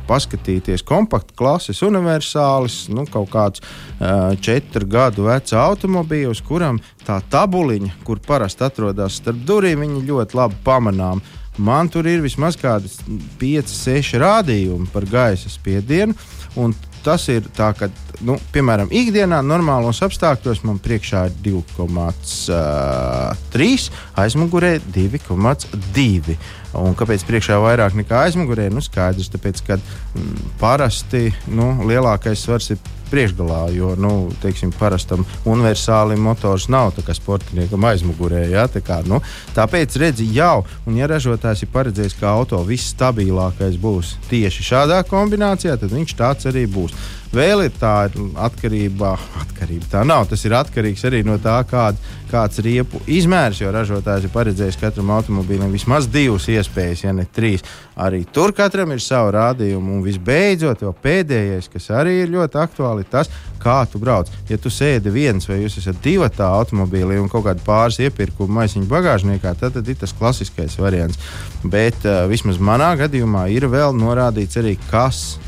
paskatīties 0.08 0.86
kompaktu 0.88 1.36
klases 1.36 1.82
universālis, 1.84 2.86
nu, 2.94 3.04
kaut 3.12 3.28
kāds 3.34 3.64
uh, 3.64 4.32
četru 4.40 4.88
gadu 4.88 5.26
vecs 5.28 5.52
automobīls, 5.58 6.44
kuram 6.48 6.80
tā 7.04 7.20
tabuliņa, 7.34 7.98
kur 8.08 8.24
parasti 8.24 8.64
atrodas 8.70 9.20
starp 9.20 9.44
durvīm, 9.48 9.84
viņi 9.84 10.06
ļoti 10.08 10.40
labi 10.40 10.62
pamanām. 10.64 11.24
Man 11.58 11.90
tur 11.90 12.06
ir 12.08 12.22
vismaz 12.22 12.56
kādas 12.62 13.00
5, 13.42 13.72
6 13.74 14.20
rādījumi 14.22 14.88
par 14.94 15.08
gaisa 15.10 15.50
spiedienu. 15.50 16.14
un 16.56 16.74
Tas 17.08 17.24
ir 17.32 17.46
tā, 17.56 17.70
ka, 17.72 17.88
nu, 18.28 18.36
piemēram, 18.52 18.90
ikdienā, 18.92 19.38
normālos 19.46 20.02
apstākļos 20.04 20.60
man 20.68 20.76
priekšā 20.84 21.22
ir 21.30 21.36
2,3, 21.46 23.86
aizmugurē 24.20 24.84
2,2. 24.92 26.36
Un 26.78 26.98
kāpēc 26.98 27.26
priekšā 27.28 27.58
vairāk 27.64 27.98
nekā 27.98 28.26
aizmugurē? 28.28 28.68
Nu, 28.74 28.84
skaidrs, 28.86 29.32
tāpēc, 29.34 29.64
ka 29.68 29.80
mm, 29.80 30.54
parasti 30.62 31.32
nu, 31.50 31.72
lielākais 31.90 32.46
svars 32.46 32.72
ir 32.76 32.82
priekšgalā, 33.08 33.62
jo, 33.76 33.94
nu, 34.00 34.12
teiksim, 34.44 34.72
parastam 34.76 35.24
universālim 35.48 36.20
motors 36.24 36.68
nav 36.72 36.92
tā 36.98 37.06
kā 37.08 37.16
sportiniekam 37.16 37.88
aizmugurē. 37.88 38.44
Ja? 38.52 38.68
Tā 38.72 38.82
kā, 38.84 39.00
nu, 39.08 39.22
tāpēc, 39.56 39.96
redzi, 40.02 40.28
jau, 40.36 40.66
un 40.88 41.00
ja 41.00 41.08
ražotājs 41.10 41.64
ir 41.64 41.72
paredzējis, 41.74 42.18
ka 42.20 42.34
auto 42.34 42.60
viss 42.68 42.92
stabilākais 42.96 43.80
būs 43.82 44.18
tieši 44.32 44.68
šādā 44.72 45.02
kombinācijā, 45.08 45.78
tad 45.80 45.96
viņš 45.96 46.18
tāds 46.20 46.52
arī 46.52 46.68
būs. 46.72 46.96
Vēl 47.28 47.66
ir 47.66 47.74
tā 47.76 48.08
atkarība, 48.40 49.12
atkarība 49.42 49.90
tā 49.92 50.04
nav. 50.08 50.30
Tas 50.32 50.46
ir 50.48 50.56
atkarīgs 50.56 51.04
arī 51.10 51.20
no 51.28 51.36
tā, 51.44 51.58
kād, 51.68 51.98
kāds 52.32 52.62
ir 52.62 52.68
riepu 52.70 53.02
izmērs, 53.04 53.60
jo 53.60 53.72
ražotājs 53.74 54.28
ir 54.28 54.32
paredzējis 54.32 54.80
katram 54.80 55.12
automobīlim 55.18 55.74
vismaz 55.76 56.08
divas 56.12 56.48
iespējas, 56.52 57.04
ja 57.04 57.12
ne 57.16 57.26
trīs. 57.28 57.66
Arī 58.00 58.22
tur 58.32 58.54
katram 58.56 58.94
ir 58.96 59.04
sava 59.04 59.34
rādījuma. 59.36 59.98
Un 59.98 60.06
visbeidzot, 60.06 60.86
vēl 60.86 60.96
pēdējais, 61.04 61.68
kas 61.74 61.90
arī 62.00 62.22
ir 62.22 62.32
ļoti 62.32 62.62
aktuāli, 62.62 63.04
ir 63.04 63.12
tas, 63.12 63.32
kā 63.60 63.82
tu 63.92 64.00
brauc. 64.00 64.32
Ja 64.48 64.60
tu 64.62 64.72
sēdi 64.72 65.12
viens 65.12 65.50
vai 65.50 65.60
jūs 65.64 65.80
esat 65.82 66.00
divi 66.04 66.30
tā 66.32 66.48
automobīlī 66.62 67.20
un 67.20 67.28
kaut 67.32 67.44
kāda 67.50 67.64
pāris 67.66 68.00
iepirkuma 68.06 68.62
maisiņu 68.62 68.88
bagāžniekā, 68.92 69.52
tad, 69.60 69.76
tad 69.76 69.92
ir 69.92 70.00
tas 70.00 70.16
klasiskais 70.16 70.80
variants. 70.80 71.20
Bet 71.66 72.08
uh, 72.08 72.24
vismaz 72.32 72.62
manā 72.62 72.94
gadījumā 73.02 73.50
ir 73.52 73.68
vēl 73.72 73.98
norādīts 73.98 74.62
arī, 74.62 74.78
kas 74.88 75.42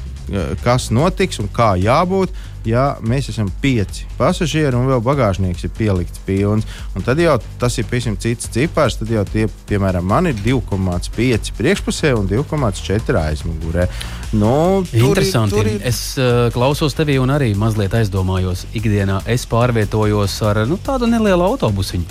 kas 0.64 0.90
notiks 0.92 1.40
un 1.40 1.48
kā 1.54 1.74
jābūt. 1.80 2.30
Ja 2.68 2.98
mēs 3.02 3.30
esam 3.32 3.48
pieci 3.64 4.04
pasažieri 4.18 4.76
un 4.76 4.84
vēl 4.90 5.00
bagāžnieks 5.02 5.64
ir 5.64 5.72
pielikts 5.78 6.20
pilns, 6.28 6.66
tad 7.06 7.18
jau 7.24 7.38
tas 7.58 7.78
ir 7.80 7.86
pavisam 7.88 8.18
cits 8.20 8.50
cipars. 8.52 8.98
Tad 9.00 9.08
jau 9.16 9.24
tie, 9.26 9.46
piemēram, 9.70 10.04
man 10.04 10.28
ir 10.28 10.36
2,5 10.44 11.54
priekšpusē 11.58 12.12
un 12.20 12.28
2,4 12.28 13.16
aizmugurē. 13.22 13.88
Nu, 14.34 14.84
tur 14.84 15.00
ir- 15.00 15.06
Interesanti. 15.08 15.56
tur 15.56 15.66
ir- 15.72 15.82
Es 15.88 16.18
uh, 16.18 16.52
klausos 16.52 16.94
tevi 16.94 17.18
un 17.18 17.30
arī 17.30 17.56
mazliet 17.56 17.96
aizdomājos. 17.96 18.66
Ikdienā 18.76 19.22
es 19.26 19.46
pārvietojos 19.48 20.42
ar 20.46 20.66
nu, 20.68 20.78
tādu 20.78 21.08
nelielu 21.08 21.42
autobusiņu. 21.42 22.04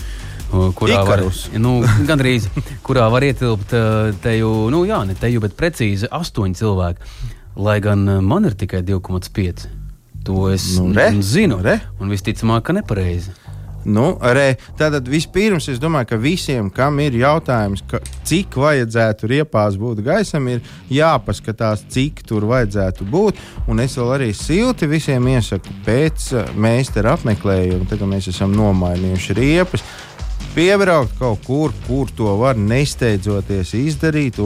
uh, 0.52 0.72
Kurā 0.72 1.04
var, 1.06 1.18
Ikarus. 1.20 1.48
nu, 1.60 1.82
gandrīz, 2.08 2.48
kurā 2.82 3.10
var 3.12 3.20
ietilpt 3.22 3.68
teju, 4.22 4.70
nu, 4.72 4.87
jā, 4.88 5.04
ne 5.06 5.14
teju, 5.14 5.40
bet 5.44 5.52
precīzi 5.60 6.08
astoņi 6.08 6.56
cilvēki. 6.56 6.96
Lai 7.59 7.81
gan 7.83 8.07
uh, 8.07 8.21
man 8.23 8.47
ir 8.47 8.55
tikai 8.55 8.85
2,5. 8.87 9.67
To 10.29 10.49
es 10.53 10.77
Nu, 10.79 10.93
re, 10.95 11.11
nu, 11.11 11.23
zinu. 11.23 11.57
nu, 11.57 11.62
re. 11.65 11.79
Un 11.99 12.11
visticamāk, 12.12 12.62
ka 12.69 12.75
nepareizi. 12.77 13.33
Nu, 13.88 14.19
re, 14.21 14.59
tātad 14.77 15.07
vispirms 15.09 15.69
es 15.73 15.79
domāju, 15.81 16.11
ka 16.11 16.17
visiem, 16.21 16.67
kam 16.75 16.99
ir 17.00 17.15
jautājums, 17.17 17.81
ka, 17.88 18.00
cik 18.27 18.59
vajadzētu 18.59 19.31
riepās 19.31 19.79
būt 19.81 20.03
gaisam, 20.05 20.49
ir 20.50 20.61
jāpaskatās, 20.93 21.87
cik 21.95 22.21
tur 22.29 22.45
vajadzētu 22.50 23.07
būt. 23.09 23.38
Un 23.71 23.81
es 23.81 23.95
vēl 23.97 24.12
arī 24.19 24.29
silti 24.37 24.91
visiem 24.91 25.31
iesaku 25.33 25.73
pēc 25.87 26.29
uh, 26.35 26.50
meistara 26.59 27.15
apmeklējuma, 27.17 27.88
tad, 27.88 28.03
kad 28.03 28.11
mēs 28.11 28.29
esam 28.35 28.53
nomainījuši 28.59 29.38
riepas. 29.38 29.87
Piebraukt 30.59 31.12
kaut 31.21 31.45
kur, 31.47 31.73
kur 31.87 32.09
to 32.19 32.33
var 32.41 32.57
nesteidzoties 32.59 33.77
izdarīt, 33.79 34.41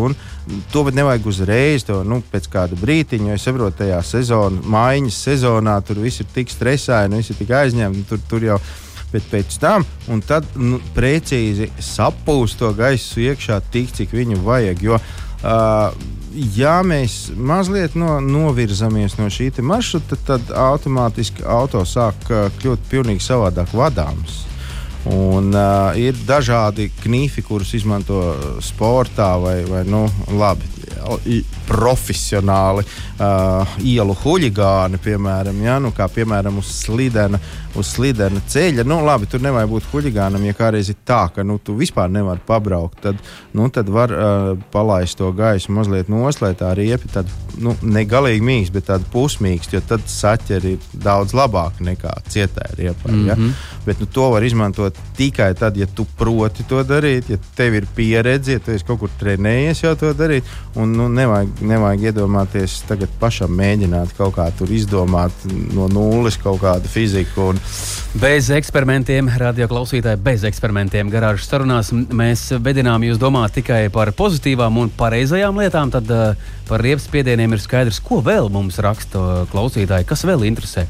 to 0.68 0.82
pat 0.84 0.96
nevajag 0.98 1.28
uzreiz, 1.30 1.86
to 1.88 2.02
nu, 2.04 2.18
pēc 2.28 2.50
kāda 2.52 2.76
brīdiņa. 2.76 3.30
Jo 3.30 3.38
es 3.38 3.46
saprotu, 3.48 3.78
tajā 3.78 4.02
sezonā, 4.04 4.60
mājiņas 4.74 5.20
sezonā, 5.30 5.78
tur 5.88 6.02
viss 6.04 6.20
ir 6.20 6.28
tik 6.34 6.52
stresaini, 6.52 7.22
viss 7.22 7.32
ir 7.32 7.40
tik 7.40 7.54
aizņemti. 7.56 8.04
Tur, 8.10 8.20
tur 8.28 8.44
jau 8.44 8.60
bet 9.12 9.24
pēc 9.32 9.56
tam, 9.64 9.88
un 10.12 10.20
tad 10.20 10.52
nu, 10.60 10.82
precīzi 10.92 11.70
sapūst 11.80 12.60
to 12.60 12.74
gaisu 12.76 13.24
iekšā 13.24 13.62
tik, 13.72 13.96
cik 13.96 14.12
viņu 14.12 14.42
vajag. 14.44 14.84
Jo, 14.84 15.00
uh, 15.00 15.96
ja 16.60 16.78
mēs 16.84 17.30
mazliet 17.36 17.96
no, 17.96 18.18
novirzamies 18.20 19.16
no 19.16 19.32
šī 19.32 19.48
maršruta, 19.64 20.20
tad 20.28 20.52
automātiski 20.52 21.48
auto 21.48 21.86
sāk 21.88 22.28
kļūt 22.60 22.88
pilnīgi 22.92 23.30
savādāk 23.32 23.72
vadāms. 23.72 24.42
Un, 25.10 25.50
uh, 25.50 25.96
ir 25.98 26.14
dažādi 26.28 26.86
knifi, 27.02 27.42
kurus 27.42 27.72
izmanto 27.74 28.20
sportā 28.62 29.32
vai, 29.42 29.56
vai 29.66 29.82
nu, 29.88 30.04
labi, 30.38 30.68
profesionāli 31.68 32.84
uh, 32.84 33.76
ielu 33.84 34.16
huligāni, 34.24 35.00
piemēram, 35.02 35.62
ja, 35.64 35.78
nu, 35.82 35.92
kā 35.96 36.08
piemēram 36.12 36.58
uz 36.58 36.70
slidena, 36.82 37.40
uz 37.78 37.94
slidena 37.94 38.42
ceļa. 38.48 38.84
Nu, 38.88 39.00
labi, 39.06 39.28
tur 39.30 39.42
nevajag 39.44 39.70
būt 39.70 39.88
huligānam, 39.92 40.44
ja 40.46 40.56
kādreiz 40.56 40.90
ir 40.92 40.98
tā, 41.08 41.24
ka 41.34 41.44
nu, 41.46 41.58
tu 41.62 41.76
vispār 41.78 42.10
nevari 42.12 42.42
pabraukt. 42.46 43.00
Tad, 43.06 43.22
nu, 43.56 43.68
tad 43.72 43.90
var 43.92 44.12
uh, 44.12 44.52
palaist 44.72 45.18
to 45.18 45.32
gaisu 45.36 45.72
mazliet 45.72 46.10
lai 46.42 46.54
tā 46.58 46.72
riepa 46.74 47.08
tāda 47.12 47.30
nu, 47.62 47.74
ne 47.82 48.04
galīgi 48.08 48.44
mīksta, 48.44 48.74
bet 48.76 48.88
tāda 48.88 49.08
pusmīksta, 49.12 49.76
jo 49.76 49.82
tad 49.88 50.06
saķeri 50.10 50.74
ir 50.76 50.86
daudz 51.04 51.34
labāk 51.36 51.80
nekā 51.84 52.12
cietā 52.28 52.66
riepa. 52.78 53.10
Mm 53.10 53.14
-hmm. 53.14 53.28
ja? 53.28 53.36
Bet 53.86 54.00
nu, 54.00 54.06
to 54.06 54.30
var 54.30 54.42
izmantot 54.42 54.98
tikai 55.16 55.54
tad, 55.54 55.76
ja 55.76 55.86
tu 55.86 56.06
proti 56.18 56.62
to 56.68 56.82
darīt, 56.84 57.30
ja 57.30 57.36
tev 57.56 57.74
ir 57.74 57.86
pieredze, 57.96 58.52
ja 58.52 58.58
tu 58.58 58.70
esi 58.70 58.84
kaut 58.84 59.00
kur 59.00 59.10
trenējies 59.20 59.82
jau 59.82 59.94
to 59.96 60.12
darīt. 60.14 60.44
Un, 60.74 60.94
nu, 60.96 61.04
nevajag, 61.12 61.58
nevajag 61.68 62.06
iedomāties 62.08 62.78
tagad 62.88 63.10
pašam 63.20 63.52
mēģināt 63.58 64.14
kaut 64.16 64.32
kā 64.38 64.46
tur 64.56 64.70
izdomāt 64.72 65.44
no 65.76 65.84
nulles 65.92 66.38
kaut 66.40 66.62
kādu 66.62 66.88
fiziku. 66.88 67.50
Un... 67.52 67.60
Bez 68.22 68.48
eksperimentiem, 68.56 69.28
radio 69.42 69.68
klausītāji, 69.68 70.22
bez 70.24 70.46
eksperimentiem 70.48 71.12
garāžas 71.12 71.50
sarunās 71.52 71.92
mēs 71.92 72.46
vedinām 72.64 73.04
jūs 73.04 73.20
domāt 73.20 73.58
tikai 73.58 73.84
par 73.92 74.14
pozitīvām 74.16 74.80
un 74.80 74.94
pareizajām 74.96 75.60
lietām. 75.60 75.92
Tad 75.92 76.08
uh, 76.08 76.48
par 76.70 76.80
riepas 76.80 77.04
spiedieniem 77.04 77.52
ir 77.52 77.60
skaidrs, 77.60 78.00
ko 78.00 78.22
vēl 78.24 78.48
mums 78.52 78.80
raksta 78.80 79.44
klausītāji, 79.52 80.08
kas 80.08 80.24
vēl 80.24 80.48
interesē. 80.48 80.88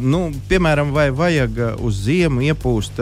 Nu, 0.00 0.20
piemēram, 0.48 0.92
vai 0.94 1.10
vajag 1.12 1.58
uz 1.84 1.98
ziemu 2.06 2.40
iepūst 2.48 3.00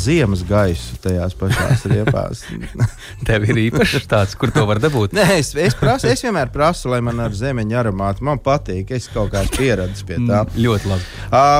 ziemas 0.00 0.40
gaisu 0.48 0.96
tajās 1.04 1.34
pašās 1.36 1.84
riepās? 1.92 2.46
Tev 3.28 3.44
ir 3.50 3.60
īpašs 3.66 4.08
tāds, 4.08 4.36
kur 4.38 4.52
to 4.54 4.64
var 4.68 4.80
dabūt. 4.80 5.12
Nē, 5.16 5.26
es, 5.42 5.52
es, 5.52 5.76
prasu, 5.76 6.08
es 6.08 6.24
vienmēr 6.24 6.48
prasu, 6.54 6.88
lai 6.92 7.02
man 7.04 7.20
ar 7.20 7.34
zemeņa 7.36 7.80
aromātu 7.82 8.24
man 8.24 8.40
patīk. 8.42 8.94
Es 8.96 9.10
kaut 9.12 9.34
kādā 9.34 9.52
pieredzēju 9.52 10.08
pie 10.08 10.16
tā. 10.16 10.42
Mm, 10.46 10.62
ļoti 10.64 10.92
labi. 10.92 11.06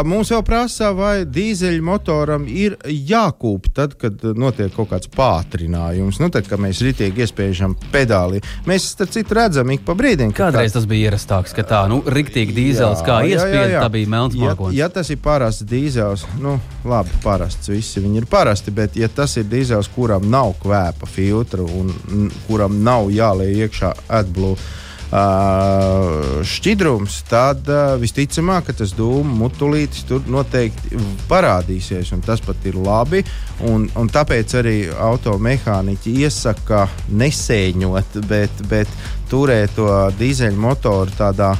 Mums 0.08 0.32
jau 0.32 0.40
prasa, 0.46 0.92
vai 0.96 1.26
dīzeļu 1.28 1.84
motoram 1.84 2.48
ir 2.48 2.78
jākūp 2.88 3.68
tad, 3.76 3.98
kad 4.00 4.24
notiek 4.38 4.72
kaut 4.72 4.92
kāds 4.94 5.12
pātrinājums. 5.12 6.22
Nu, 6.22 6.30
tad, 6.32 6.48
kad 6.48 6.62
mēs 6.62 6.80
ritīgi 6.84 7.26
iespiežam 7.26 7.76
pedāli. 7.92 8.40
Mēs 8.68 8.92
tam 8.96 9.12
citu 9.12 9.36
redzam 9.36 9.76
ik 9.76 9.84
pa 9.84 9.96
brīdim. 9.98 10.32
Kādreiz 10.36 10.72
tā... 10.72 10.80
tas 10.80 10.88
bija 10.88 11.10
ierastāks, 11.10 11.52
ka 11.56 11.66
tā, 11.68 11.84
nu, 11.92 12.00
riktīgi 12.08 12.56
dīzels 12.56 13.04
kā 13.06 13.20
iespiež, 13.28 13.76
tā 13.76 13.92
bija 13.92 14.12
melns 14.22 14.38
ja, 14.38 14.52
mākslinieks. 14.52 14.78
ja 14.78 14.88
tas 14.92 15.10
ir 15.12 15.20
parasts 15.22 15.66
dīzels, 15.68 16.26
nu, 16.42 16.56
labi, 16.88 17.10
parasts, 17.24 17.70
visi 17.72 18.02
viņi 18.02 18.22
ir 18.22 18.28
parasti, 18.30 18.74
bet 18.74 18.96
ja 18.96 19.10
tas 19.12 19.36
ir 19.40 19.48
dīzels, 19.50 19.90
kuram 19.94 20.28
nav 20.30 20.54
kvēpa 20.62 21.08
filtra 21.10 21.64
un 21.66 21.92
n, 21.92 22.30
kuram 22.46 22.82
nav 22.84 23.10
jāliek 23.12 23.66
iekšā 23.66 23.94
atblūzi. 24.20 24.80
Uh, 25.12 26.38
šķidrums, 26.40 27.18
tad 27.28 27.66
uh, 27.68 27.98
visticamāk, 28.00 28.70
ka 28.70 28.74
tas 28.78 28.94
dūmu 28.96 29.34
mutulītis 29.42 30.06
tur 30.08 30.22
noteikti 30.24 30.96
parādīsies. 31.28 32.14
Tas 32.24 32.40
pat 32.40 32.64
ir 32.64 32.78
labi. 32.80 33.20
Un, 33.68 33.84
un 33.92 34.08
tāpēc 34.08 34.56
arī 34.62 34.76
automehāniķi 34.88 36.14
iesaka 36.24 36.86
nesēņot, 37.12 38.22
bet, 38.24 38.64
bet 38.72 38.96
turēt 39.28 39.76
to 39.76 39.90
dīzeļmotoru 40.16 41.12
tādā, 41.20 41.52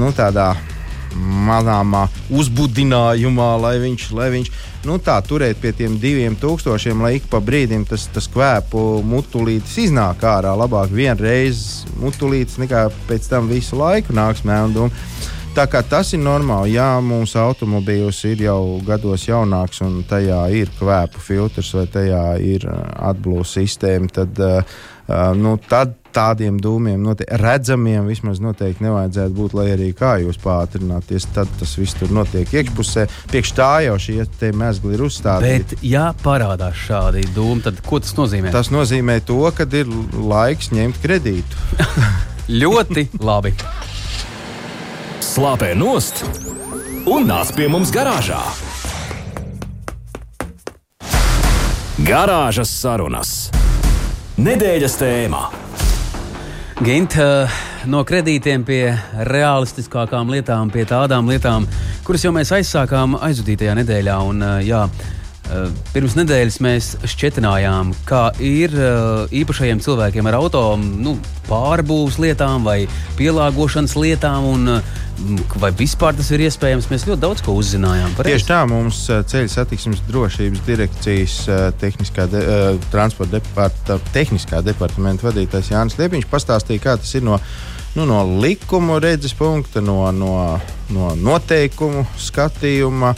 nu, 0.00 0.08
tādā 0.16 0.54
manāmā 1.14 2.06
uzbudinājumā, 2.34 3.50
lai 3.62 3.74
viņš, 3.82 4.06
lai 4.16 4.30
viņš 4.34 4.50
nu, 4.88 4.98
tā 5.02 5.16
turēt 5.24 5.60
pie 5.62 5.72
tiem 5.76 5.98
diviem 6.00 6.36
tūkstošiem, 6.40 7.02
lai 7.04 7.16
ik 7.18 7.28
pa 7.32 7.40
brīdim 7.44 7.86
tas, 7.88 8.06
tas 8.14 8.28
kvēpu 8.30 9.02
mutulītis 9.06 9.78
iznāk 9.86 10.24
ārā. 10.28 10.54
Labāk 10.58 10.92
vienreiz 10.94 11.84
mutulītis 12.00 12.58
nekā 12.62 12.88
pēc 13.08 13.30
tam 13.30 13.48
visu 13.52 13.78
laiku 13.80 14.16
nāks 14.16 14.44
mēndu. 14.46 14.90
Tā 15.54 15.68
kā 15.70 15.84
tas 15.86 16.08
ir 16.16 16.18
normāli, 16.18 16.72
ja 16.74 16.96
mūsu 16.98 17.38
automobīls 17.38 18.24
ir 18.26 18.40
jau 18.42 18.80
gados 18.82 19.28
jaunāks 19.28 19.84
un 19.86 20.00
tajā 20.10 20.40
ir 20.50 20.72
kvēpu 20.80 21.22
filtrs 21.22 21.70
vai 21.76 21.84
tajā 21.94 22.24
ir 22.42 22.66
atblūzs 22.66 23.52
sistēma, 23.60 24.10
tad, 24.16 24.40
uh, 24.42 24.80
nu, 25.36 25.58
tad 25.68 25.96
tādiem 26.14 26.58
dūmiem, 26.62 27.00
note, 27.02 27.26
redzamiem 27.40 28.06
vismaz 28.08 28.38
noteikti 28.42 28.86
nevajadzētu 28.86 29.34
būt, 29.34 29.56
lai 29.58 29.66
arī 29.74 29.90
kā 29.96 30.14
jūs 30.22 30.38
pātrināties. 30.40 31.26
Tad 31.34 31.50
tas 31.58 31.74
viss 31.80 31.96
tur 31.98 32.12
notiek 32.14 32.48
iekšpusē. 32.54 33.06
Priekš 33.32 33.54
tā 33.56 33.70
jau 33.88 33.96
šie 34.00 34.24
mēsli 34.56 34.94
ir 34.94 35.04
uzstādīti. 35.08 35.80
Bet, 35.80 35.86
ja 35.86 36.06
parādās 36.24 36.78
šādi 36.86 37.26
dūmi, 37.34 37.64
tad 37.66 37.82
ko 37.86 38.00
tas 38.04 38.14
nozīmē? 38.18 38.52
Tas 38.54 38.70
nozīmē 38.74 39.18
to, 39.26 39.42
ka 39.56 39.66
ir 39.74 39.90
laiks 40.14 40.70
ņemt 40.74 41.02
kredītu. 41.02 41.82
Ļoti 42.62 43.08
labi. 43.24 43.54
Slāpē 45.24 45.72
nost 45.74 46.22
un 47.10 47.26
nāc 47.28 47.50
pie 47.56 47.68
mums 47.72 47.92
garāžā. 47.94 48.40
Garāžas 52.04 52.72
sarunas. 52.74 53.63
Nedēļas 54.34 54.96
tēmā. 54.98 55.40
Gint, 56.82 57.14
no 57.86 58.00
kredītiem 58.02 58.64
pie 58.66 58.88
realistiskākām 59.28 60.32
lietām, 60.34 60.72
pie 60.74 60.82
tādām 60.90 61.30
lietām, 61.30 61.68
kuras 62.02 62.24
jau 62.26 62.32
mēs 62.34 62.50
aizsākām 62.56 63.14
aizvadītajā 63.22 63.76
nedēļā. 63.78 64.16
Un, 64.26 64.42
jā, 64.66 64.80
pirms 65.92 66.16
nedēļas 66.18 66.58
mēs 66.64 66.90
šķietinājām, 67.14 67.92
kā 68.08 68.26
ir 68.42 68.74
īpašajiem 69.34 69.82
cilvēkiem 69.84 70.28
ar 70.30 70.38
auto 70.40 70.62
nu, 70.80 71.16
pārbūves 71.48 72.18
lietām 72.22 72.64
vai 72.66 72.84
pielāgošanas 73.18 73.98
lietām. 74.00 74.52
Un, 74.54 74.76
Vai 75.62 75.68
vispār 75.78 76.16
tas 76.18 76.26
ir 76.34 76.42
iespējams? 76.42 76.88
Mēs 76.90 77.04
ļoti 77.06 77.22
daudz 77.22 77.42
ko 77.46 77.52
uzzinājām 77.60 78.16
par 78.16 78.26
to. 78.26 78.32
Tieši 78.32 78.48
tā 78.48 78.56
mums 78.66 79.04
ceļu 79.06 79.50
satiksmes 79.52 80.00
drošības 80.08 80.64
direkcijas 80.66 81.36
tehniskā 81.78 82.26
de, 82.32 82.40
transporta 82.90 83.36
departa, 83.36 84.00
tehniskā 84.10 84.58
departamenta 84.66 85.28
vadītājs 85.28 85.70
Jānis 85.70 85.94
Liepiņš 86.00 86.26
pastāstīja, 86.32 86.82
kā 86.82 86.96
tas 86.98 87.14
ir 87.14 87.22
no, 87.28 87.38
nu, 87.94 88.08
no 88.10 88.24
likuma 88.42 88.98
redzes 89.02 89.36
punkta, 89.38 89.78
no, 89.84 90.00
no, 90.10 90.34
no 90.90 91.14
noteikumu 91.14 92.02
skatījuma. 92.18 93.14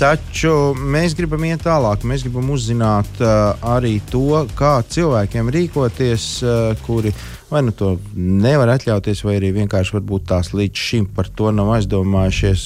Taču 0.00 0.72
mēs 0.80 1.12
gribam 1.12 1.42
iet 1.44 1.60
tālāk. 1.66 2.06
Mēs 2.08 2.22
gribam 2.24 2.46
uzzināt 2.54 3.18
uh, 3.20 3.52
arī 3.68 3.98
to, 4.08 4.46
kā 4.56 4.78
cilvēkiem 4.88 5.50
rīkoties, 5.52 6.24
uh, 6.40 6.72
kuri 6.86 7.12
vai 7.50 7.60
nu 7.66 7.74
to 7.76 7.90
nevar 8.16 8.72
atļauties, 8.78 9.20
vai 9.26 9.36
arī 9.36 9.50
vienkārši 9.58 10.00
tās 10.24 10.54
līdz 10.56 10.84
šim 10.88 11.06
par 11.12 11.28
to 11.28 11.50
nav 11.52 11.74
aizdomājušies. 11.76 12.62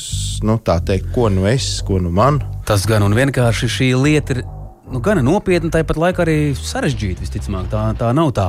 Nu, 0.47 0.61
tā 0.63 0.79
teikt, 0.79 1.11
ko 1.17 1.27
nu 1.33 1.49
es, 1.51 1.81
ko 1.83 1.99
nu 1.99 2.15
man. 2.15 2.39
Tas 2.69 2.87
gan 2.87 3.03
un 3.03 3.19
vienkārši 3.19 3.71
šī 3.81 3.91
lieta 3.99 4.39
ir 4.39 4.45
nu, 4.93 5.01
gan 5.05 5.21
nopietna, 5.25 5.71
tāpat 5.73 5.99
laikā 6.01 6.25
arī 6.25 6.37
sarežģīta. 6.59 7.25
Visticamāk, 7.25 7.69
tā, 7.73 7.83
tā 7.99 8.11
nav 8.17 8.33
tā, 8.37 8.47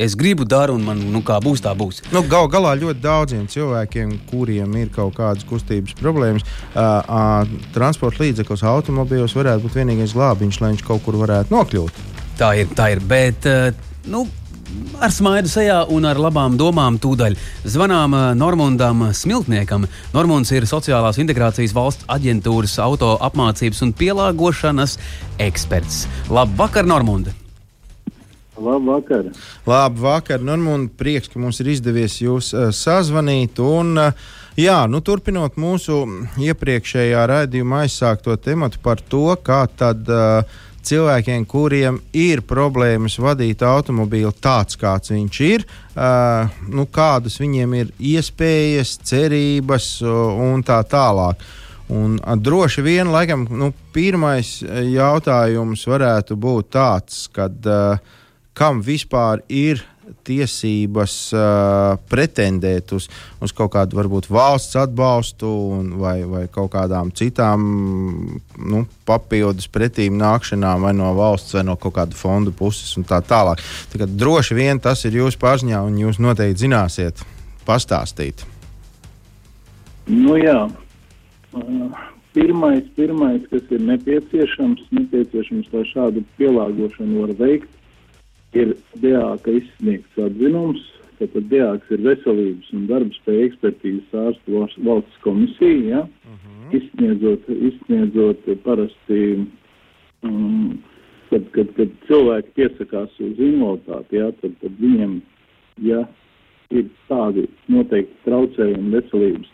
es 0.00 0.16
gribu 0.18 0.46
daru, 0.48 0.76
un 0.78 0.84
man 0.86 1.00
nu, 1.12 1.22
kā 1.26 1.38
būs, 1.42 1.62
tā 1.64 1.72
būs. 1.78 2.02
Nu, 2.14 2.22
gal 2.30 2.50
galā 2.52 2.74
ļoti 2.80 3.02
daudziem 3.04 3.46
cilvēkiem, 3.50 4.16
kuriem 4.30 4.76
ir 4.80 4.90
kaut 4.94 5.16
kādas 5.18 5.46
kustības 5.48 5.96
problēmas, 6.00 6.44
uh, 6.44 7.00
uh, 7.00 7.70
transporta 7.76 8.24
līdzeklis, 8.24 8.66
automobīls 8.66 9.36
varētu 9.38 9.66
būt 9.66 9.80
vienīgais 9.80 10.16
glābiņš, 10.16 10.60
lai 10.62 10.74
viņš 10.74 10.84
kaut 10.86 11.04
kur 11.06 11.20
varētu 11.22 11.56
nokļūt. 11.56 12.04
Tā 12.40 12.54
ir, 12.60 12.70
tā 12.76 12.92
ir. 12.94 13.02
Bet, 13.04 13.48
uh, 13.48 13.70
nu, 14.10 14.26
ar 15.00 15.12
smaidu 15.14 15.48
sejā 15.48 15.78
un 15.92 16.04
ar 16.08 16.18
labām 16.20 16.56
domām 16.60 16.98
tūdaļ 17.00 17.36
zvanām 17.68 18.16
eh, 18.16 18.24
Normundam 18.38 19.06
Smiltniekam. 19.16 19.86
Normunds 20.14 20.52
ir 20.52 20.68
sociālās 20.68 21.20
integrācijas 21.22 21.74
valsts 21.76 22.08
aģentūras 22.12 22.78
auto 22.84 23.14
apmācības 23.20 23.84
un 23.86 23.94
pielāgošanas 23.96 24.98
eksperts. 25.40 26.04
Labvakar, 26.28 26.88
Normund! 26.88 27.32
Labvakar! 28.60 29.30
Labvakar, 29.66 30.44
Normund! 30.44 30.92
Prieks, 31.00 31.32
ka 31.32 31.40
mums 31.40 31.62
ir 31.64 31.72
izdevies 31.72 32.20
jūs 32.20 32.52
uh, 32.52 32.68
sazvanīt. 32.74 33.62
Un, 33.64 33.96
uh, 33.96 34.36
Jā, 34.58 34.82
nu, 34.90 34.98
turpinot 35.00 35.54
mūsu 35.60 36.02
iepriekšējā 36.42 37.20
raidījuma 37.30 37.84
aizsākto 37.84 38.34
tematu 38.36 38.80
par 38.82 38.98
to, 39.00 39.30
kā 39.46 39.62
tad 39.78 40.10
uh, 40.10 40.58
cilvēkiem, 40.86 41.44
kuriem 41.48 42.00
ir 42.16 42.42
problēmas 42.46 43.18
vadīt 43.20 43.62
automobīlu 43.66 44.32
tāds, 44.42 44.78
kāds 44.80 45.12
viņš 45.12 45.40
ir, 45.46 45.64
uh, 45.94 46.50
nu, 46.68 46.86
kādas 46.90 47.40
viņiem 47.40 47.74
ir 47.80 47.90
iespējas, 48.12 48.96
cerības 49.10 49.90
uh, 50.04 50.40
un 50.50 50.64
tā 50.66 50.80
tālāk. 50.88 51.42
Un, 51.90 52.16
uh, 52.22 52.36
droši 52.38 52.84
vien, 52.86 53.10
laikam, 53.12 53.46
nu, 53.50 53.72
pirmais 53.94 54.60
jautājums 54.92 55.86
varētu 55.90 56.38
būt 56.40 56.72
tāds, 56.76 57.24
kad, 57.34 57.56
uh, 57.66 58.20
kam 58.54 58.82
vispār 58.84 59.44
ir 59.48 59.82
tiesības 60.26 61.14
uh, 61.34 61.96
pretendēt 62.10 62.92
uz, 62.96 63.08
uz 63.42 63.54
kaut 63.56 63.72
kādu 63.74 63.98
varbūt 63.98 64.28
valsts 64.30 64.78
atbalstu 64.80 65.50
un, 65.76 65.90
vai, 66.00 66.18
vai 66.28 66.44
kaut 66.52 66.72
kādām 66.74 67.12
citām 67.16 67.66
nu, 68.58 68.84
papildus 69.08 69.70
pretīm 69.72 70.18
nākšanām 70.20 70.86
vai 70.86 70.94
no 70.96 71.12
valsts 71.18 71.56
vai 71.58 71.64
no 71.66 71.76
kaut 71.80 71.96
kāda 71.98 72.18
fonda 72.18 72.54
puses 72.54 72.92
un 73.00 73.08
tā 73.08 73.22
tālāk. 73.24 73.62
Tā 73.92 74.06
droši 74.06 74.58
vien 74.58 74.80
tas 74.82 75.04
ir 75.08 75.18
jūsu 75.20 75.40
pārziņā 75.40 75.82
un 75.86 75.98
jūs 76.00 76.20
noteikti 76.22 76.66
zināsiet 76.66 77.24
pastāstīt. 77.66 78.46
Nu, 80.10 80.34
jā. 80.40 80.64
Uh, 81.50 81.90
pirmais, 82.34 82.84
pirmais, 82.96 83.42
kas 83.50 83.66
ir 83.74 83.82
nepieciešams, 83.86 84.86
nepieciešams, 84.94 85.68
lai 85.74 85.84
šādu 85.90 86.24
pielāgošanu 86.38 87.24
var 87.24 87.34
veikt, 87.38 87.70
ir 88.56 88.74
DAK 89.02 89.50
izsniegts 89.54 90.22
atzinums. 90.26 90.84
Tātad 91.20 91.50
DAK 91.52 91.90
ir 91.92 92.04
veselības 92.06 92.70
un 92.76 92.86
darbspēja 92.88 93.48
ekspertīzes 93.50 94.14
ārstu 94.16 94.62
valsts 94.86 95.18
komisija, 95.24 95.80
ja? 95.96 96.04
uh 96.04 96.30
mhm. 96.30 96.54
-huh. 96.60 96.78
izsniedzot, 96.78 97.50
izsniedzot 97.70 98.48
parasti, 98.64 99.20
um, 100.22 100.78
kad, 101.30 101.50
kad, 101.50 101.74
kad 101.76 101.92
cilvēki 102.06 102.54
piesakās 102.54 103.20
uz 103.20 103.38
invaliditāti, 103.38 104.16
ja? 104.16 104.32
tad, 104.40 104.56
tad 104.62 104.80
viņiem 104.80 105.20
ja 105.80 106.04
ir 106.70 106.90
tādi 107.08 107.46
noteikti 107.72 108.24
traucējumi 108.26 108.94
veselības, 108.94 109.48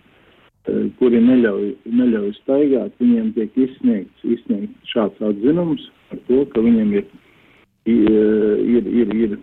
eh, 0.68 0.88
kuri 0.98 1.20
neļauj, 1.24 1.70
neļauj 1.86 2.32
staigāt, 2.42 2.96
viņiem 3.00 3.32
tiek 3.36 3.60
izsniegts, 3.66 4.24
izsniegts 4.24 4.92
šāds 4.92 5.22
atzinums 5.30 5.88
par 6.10 6.20
to, 6.28 6.44
ka 6.52 6.60
viņiem 6.60 6.92
ir, 7.00 7.06
ir, 7.86 8.86
ir, 8.86 9.14
ir 9.14 9.36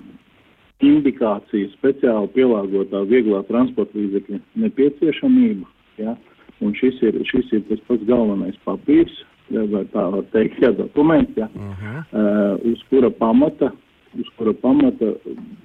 indikācija 0.84 1.72
speciāli 1.78 2.32
pielāgotā 2.36 3.04
vieglā 3.10 3.44
transporta 3.48 3.98
līdzekļa 3.98 4.40
nepieciešamība. 4.66 5.70
Ja? 6.02 6.16
Un 6.64 6.74
šis 6.80 7.00
ir, 7.04 7.20
šis 7.30 7.52
ir 7.56 7.64
tas 7.70 7.82
pats 7.88 8.04
galvenais 8.08 8.58
papīrs, 8.68 9.14
ja, 9.54 9.64
vai 9.72 9.84
tā 9.94 10.04
var 10.16 10.26
teikt, 10.36 10.60
ja, 10.64 10.72
dokuments, 10.76 11.38
ja, 11.38 11.50
uh 11.56 11.80
-huh. 11.84 12.04
uh, 12.12 12.72
uz 12.72 12.84
kura 12.90 13.10
pamata, 13.10 13.72
uz 14.20 14.28
kura 14.38 14.54
pamata 14.54 15.14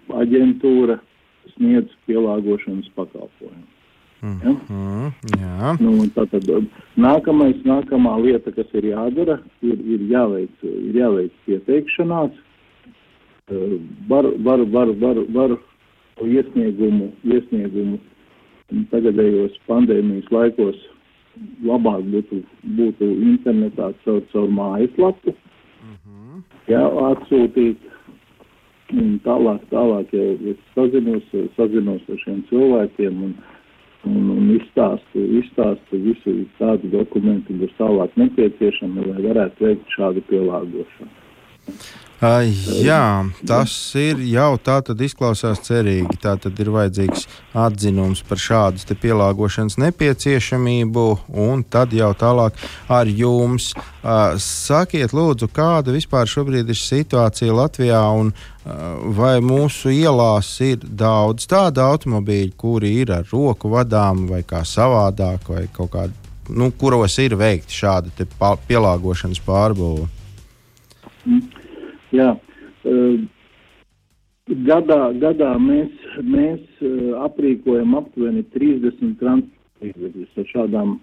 aģentūra 0.08 0.98
sniedz 1.54 1.90
pielāgošanas 2.06 2.88
pakalpojumu. 2.94 3.66
Mm 4.22 4.40
-hmm, 4.42 5.12
jā. 5.38 5.76
Nu, 5.80 6.06
tātad, 6.14 6.66
nākamais, 6.96 7.62
nākamā 7.62 8.22
lieta, 8.22 8.50
kas 8.50 8.66
ir 8.72 8.84
jādara, 8.84 9.38
ir, 9.62 9.78
ir, 9.86 10.00
jāveic, 10.10 10.50
ir 10.62 10.94
jāveic 10.94 11.30
pieteikšanās. 11.46 12.30
Var, 13.48 14.30
var, 14.44 14.64
var, 14.74 14.92
var, 15.00 15.22
var 15.32 15.56
iesniegumu, 16.26 17.11
iesniegumu 17.24 17.98
tagadējos 18.92 19.54
pandēmijas 19.68 20.28
laikos 20.34 20.80
labāk 21.64 22.02
būtu, 22.12 22.42
būtu 22.76 23.08
internetā 23.30 23.92
caur, 24.04 24.20
caur 24.32 24.50
mājaslapu, 24.52 25.32
mm 25.32 25.94
-hmm. 25.94 26.42
jā, 26.68 26.82
atsūtīt 27.12 27.88
Un 28.88 29.18
tālāk, 29.20 29.64
tālāk 29.68 30.12
jau 30.16 30.28
es 30.48 30.61
sazinos, 30.72 31.24
sazinos 31.58 32.04
ar 32.08 32.20
šiem 32.22 32.38
cilvēkiem 32.48 33.18
un, 33.26 33.34
un, 34.08 34.30
un 34.32 34.46
izstāstu, 34.54 35.24
izstāstu 35.42 36.00
visu 36.06 36.32
tādu 36.56 36.88
dokumentu, 36.94 37.52
kas 37.61 37.74
tālāk 37.76 38.16
nepieciešami, 38.16 39.04
lai 39.11 39.26
varētu 39.26 39.66
veikt 39.66 39.92
šādu 39.92 40.24
pielāgošanu. 40.30 41.12
Uh, 42.18 42.48
jā, 42.83 43.28
tas 43.46 43.72
ir 43.94 44.18
jau 44.26 44.57
tā, 44.59 44.81
tad 44.83 44.98
izklausās 45.07 45.61
cerīgi. 45.62 46.16
Tā 46.18 46.33
tad 46.42 46.59
ir 46.59 46.72
vajadzīgs 46.74 47.28
atzinums 47.54 48.24
par 48.26 48.40
šādas 48.42 48.88
pielāgošanas 48.98 49.76
nepieciešamību, 49.78 51.04
un 51.38 51.62
tad 51.62 51.92
jau 51.94 52.09
tālāk 52.18 52.59
ar 52.90 53.07
jums. 53.07 53.70
Uh, 54.02 54.35
sakiet, 54.42 55.14
lūdzu, 55.14 55.46
kāda 55.54 55.94
vispār 55.94 56.26
šobrīd 56.26 56.66
ir 56.66 56.81
situācija 56.81 57.54
Latvijā, 57.54 58.00
un 58.18 58.33
uh, 58.35 58.98
vai 59.14 59.37
mūsu 59.38 59.92
ielās 59.94 60.50
ir 60.66 60.83
daudz 60.83 61.46
tādu 61.46 61.85
automobīļu, 61.85 62.57
kuri 62.59 62.96
ir 63.04 63.12
ar 63.14 63.31
roku 63.31 63.70
vadām 63.70 64.26
vai 64.33 64.42
kā 64.42 64.64
savādāk, 64.66 65.46
vai 65.54 65.68
kaut 65.70 65.94
kādā, 65.94 66.35
nu, 66.50 66.72
kuros 66.74 67.14
ir 67.22 67.38
veikti 67.38 67.78
šādi 67.78 68.26
pielāgošanas 68.66 69.44
pārbūve? 69.46 70.11
Mm. 71.28 71.58
Jā. 72.16 72.31
Gadā, 74.49 75.01
gadā 75.21 75.51
mēs, 75.61 75.92
mēs 76.25 76.83
aprīkojam 77.27 77.94
aptuveni 77.99 78.47
30 78.55 79.18
transporta 79.21 80.40
ar 80.40 80.49
šādām 80.55 80.99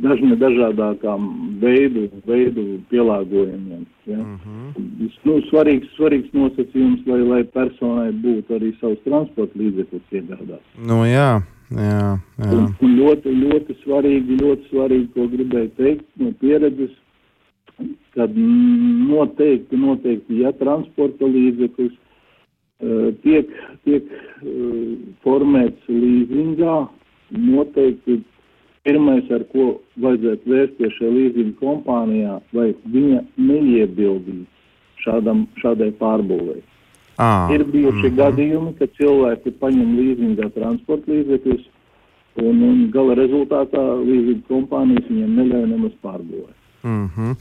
dažne 0.00 0.36
dažādākām 0.40 1.24
veidu, 1.60 2.06
veidu 2.28 2.64
pielāgojumiem. 2.90 3.84
Ja. 4.06 4.18
Uh 4.18 4.26
-huh. 4.44 5.10
nu, 5.24 5.40
svarīgs, 5.50 5.88
svarīgs 5.96 6.32
nosacījums, 6.32 7.06
lai, 7.06 7.20
lai 7.20 7.42
personai 7.44 8.10
būtu 8.12 8.56
arī 8.56 8.72
savs 8.80 9.00
transporta 9.04 9.58
līdzeklis 9.58 10.02
iegādāt. 10.12 10.62
Nu, 10.86 11.04
jā. 11.04 11.42
Jā, 11.70 12.18
jā. 12.38 12.50
Un, 12.50 12.74
un 12.82 12.96
ļoti, 12.98 13.30
ļoti 13.44 13.76
svarīgi, 13.84 14.40
ļoti 14.42 14.62
svarīgi, 14.70 15.06
ko 15.14 15.26
gribēju 15.30 15.70
teikt 15.76 16.06
no 16.18 16.32
pieredzes, 16.40 16.90
kad 18.14 18.36
noteikti, 18.36 19.76
noteikti, 19.76 20.40
ja 20.42 20.52
transporta 20.58 21.28
līdzeklis 21.30 21.92
uh, 21.94 23.10
tiek, 23.24 23.52
tiek 23.86 24.08
uh, 24.10 24.96
formēts 25.24 25.90
līzingā, 25.90 26.76
noteikti 27.30 28.20
pirmais, 28.86 29.28
ar 29.30 29.44
ko 29.52 29.74
vajadzētu 30.00 30.50
vērsties 30.50 30.96
šajā 30.98 31.12
līzinga 31.16 31.58
kompānijā, 31.60 32.38
vai 32.56 32.70
viņa 32.94 33.22
neiebildīs 33.36 34.46
šādam, 35.04 35.46
šādai 35.60 35.92
pārbūvēi. 36.00 36.62
Ah, 37.20 37.50
ir 37.52 37.64
bijuši 37.68 37.98
mm 37.98 38.06
-hmm. 38.06 38.16
gadījumi, 38.16 38.74
kad 38.78 38.92
cilvēki 38.96 39.50
paņem 39.60 39.96
līzingā 39.98 40.48
transporta 40.54 41.12
līdzekļus, 41.12 41.66
un, 42.40 42.62
un 42.62 42.78
gala 42.94 43.14
rezultātā 43.18 43.82
līzinga 44.00 44.46
kompānijas 44.48 45.10
viņiem 45.10 45.34
neļauj 45.36 45.66
nemaz 45.68 45.92
pārbūvēt. 46.04 46.56
Mm 46.82 47.08
-hmm. 47.16 47.34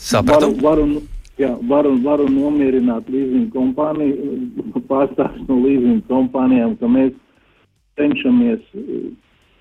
Sapratu. 0.00 0.52
Varu, 0.62 0.86
varu, 0.86 1.02
jā, 1.40 1.50
varu, 1.68 1.94
varu 2.04 2.28
nomierināt 2.32 3.08
līzinga 3.12 3.50
kompāniju, 3.54 4.36
pārstāvs 4.88 5.42
no 5.48 5.60
līzinga 5.64 6.06
kompānijām, 6.08 6.76
ka 6.80 6.88
mēs 6.90 7.12
cenšamies 8.00 8.62
eh, 8.80 9.10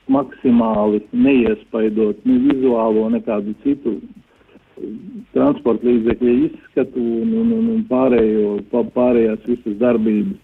maksimāli 0.09 1.03
neiespaidot 1.11 2.23
ne 2.25 2.37
vizuālo, 2.47 3.07
nekādu 3.13 3.55
citu 3.65 3.97
eh, 3.99 4.91
transporta 5.35 5.87
līdzekļu 5.89 6.35
izskatu 6.49 7.03
un, 7.03 7.33
un, 7.43 7.51
un, 7.57 7.73
un 7.75 7.83
pārējo, 7.91 8.59
pārējās 8.95 9.43
visas 9.49 9.77
darbības. 9.81 10.39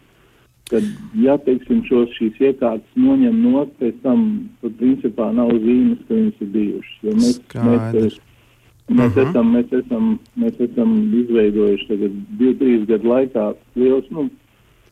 Kad, 0.66 0.86
ja, 1.22 1.36
teiksim, 1.46 1.84
šos 1.86 2.10
šīs 2.18 2.40
iekārtas 2.42 2.96
noņem 2.98 3.36
no, 3.44 3.68
pēc 3.78 4.00
tam, 4.02 4.24
tad 4.64 4.80
principā 4.80 5.28
nav 5.38 5.52
zīmes, 5.62 6.00
ka 6.08 6.18
viņas 6.18 6.40
ir 6.42 6.50
bijušas. 6.56 6.96
Jo 7.06 7.14
mēs, 7.20 7.36
Skaidrs. 7.44 8.16
mēs 8.16 8.24
Mēs, 8.90 9.12
uh 9.12 9.18
-huh. 9.18 9.30
esam, 9.30 9.54
mēs, 9.56 9.72
esam, 9.74 10.10
mēs 10.38 10.60
esam 10.62 10.90
izveidojuši 11.22 11.88
tagad 11.88 12.18
divu, 12.40 12.54
trīs 12.60 12.88
gadu 12.88 13.10
laikā 13.10 13.46
liels 13.76 14.10
nu, 14.12 14.30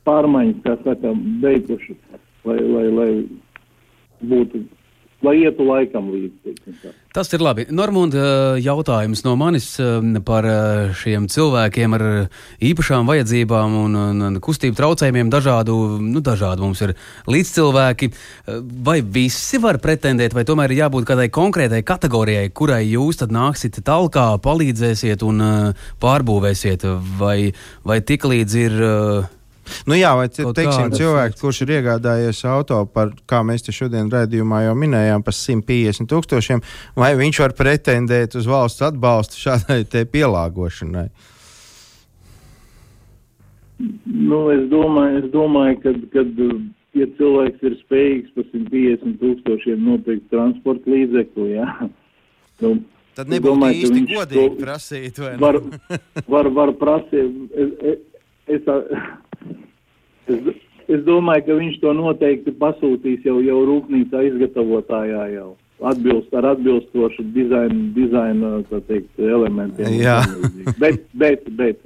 pārmaiņas, 0.06 0.64
kā 0.64 0.78
saka, 0.84 1.14
beiguši, 1.44 1.96
lai, 2.46 2.60
lai, 2.60 2.88
lai 3.00 3.12
būtu 4.24 4.64
lai 5.24 5.36
ietu 5.42 5.66
laikam 5.68 6.10
līdzi. 6.14 6.54
Tas 7.14 7.30
ir 7.36 7.44
labi. 7.46 7.66
Normund, 7.74 8.16
jautājums 8.64 9.22
no 9.26 9.36
manis 9.40 9.68
par 10.26 10.48
šiem 11.00 11.28
cilvēkiem 11.32 11.96
ar 11.98 12.06
īpašām 12.64 13.10
vajadzībām 13.10 13.78
un, 13.84 13.98
un, 14.00 14.40
kustību 14.44 14.78
traucējumiem. 14.80 15.30
Dažādu, 15.34 15.78
nu, 16.04 16.24
dažādu 16.26 16.66
mums 16.66 16.82
ir 16.86 16.96
līdzcilvēki. 17.30 18.10
Vai 18.88 18.98
visi 19.06 19.62
var 19.64 19.80
pretendēt, 19.84 20.36
vai 20.36 20.46
tomēr 20.48 20.74
ir 20.74 20.84
jābūt 20.86 21.08
kādai 21.12 21.30
konkrētai 21.34 21.84
kategorijai, 21.88 22.50
kurai 22.50 22.82
jūs 22.88 23.22
tad 23.22 23.36
nāksiet 23.36 23.80
talkā, 23.86 24.32
palīdzēsiet 24.44 25.24
un 25.28 25.46
pārbūvēsiet, 26.04 26.88
vai, 27.22 27.38
vai 27.86 28.02
tik 28.04 28.28
līdz 28.34 28.60
ir 28.66 28.84
Nu 29.88 29.98
jā, 29.98 30.12
vai 30.18 30.28
teiksim, 30.30 30.92
cilvēks, 30.96 31.40
kurš 31.42 31.64
ir 31.66 31.74
iegādājies 31.78 32.44
auto 32.50 32.82
par, 32.92 33.14
kā 33.30 33.42
mēs 33.48 33.66
te 33.66 33.76
šodien 33.76 34.12
raidījumā 34.12 34.64
jau 34.68 34.76
minējām, 34.80 35.24
par 35.26 35.36
150 35.38 36.10
tūkstošiem, 36.12 36.64
vai 37.00 37.14
viņš 37.20 37.42
var 37.46 37.56
pretendēt 37.58 38.38
uz 38.40 38.50
valsts 38.50 38.84
atbalstu 38.90 39.40
šādai 39.46 40.06
pielāgošanai? 40.14 41.08
Nu, 44.06 44.46
es 44.54 44.64
domāju, 44.72 45.24
es 45.24 45.28
domāju 45.34 45.80
ka, 45.84 45.94
kad, 46.14 46.40
ja 46.96 47.10
cilvēks 47.18 47.68
ir 47.68 47.76
spējīgs 47.82 48.34
par 48.36 48.48
150 48.52 49.20
tūkstošiem 49.24 49.84
nopirkt 49.88 50.30
transporta 50.32 50.94
līdzekli, 50.94 51.50
jā, 51.58 51.68
nu, 52.64 52.78
tad 53.18 53.32
nebūtu 53.34 53.50
domāju, 53.50 53.80
īsti 53.82 54.06
godīgi 54.14 54.48
to, 54.54 54.62
prasīt. 54.62 55.22
Var, 55.42 55.60
var, 56.36 56.50
var 56.60 56.74
prasīt. 56.80 57.40
Es, 57.52 57.74
es, 57.94 58.02
es, 58.48 58.70
es, 60.28 60.48
es 60.88 61.04
domāju, 61.08 61.46
ka 61.48 61.60
viņš 61.60 61.78
to 61.82 61.94
noteikti 61.98 62.56
pasūtīs 62.60 63.28
jau, 63.28 63.40
jau 63.44 63.60
rūpnīcā 63.70 64.26
izgatavotājā 64.30 65.28
jau. 65.36 65.52
Atbilst 65.84 66.32
ar 66.38 66.46
atbilstošu 66.54 67.26
dizainu, 67.36 67.90
dizaina 67.96 68.60
teikt, 68.88 69.10
elementiem. 69.20 69.98
Jā. 70.00 70.22
bet, 70.80 71.02
bet, 71.20 71.50
bet, 71.60 71.82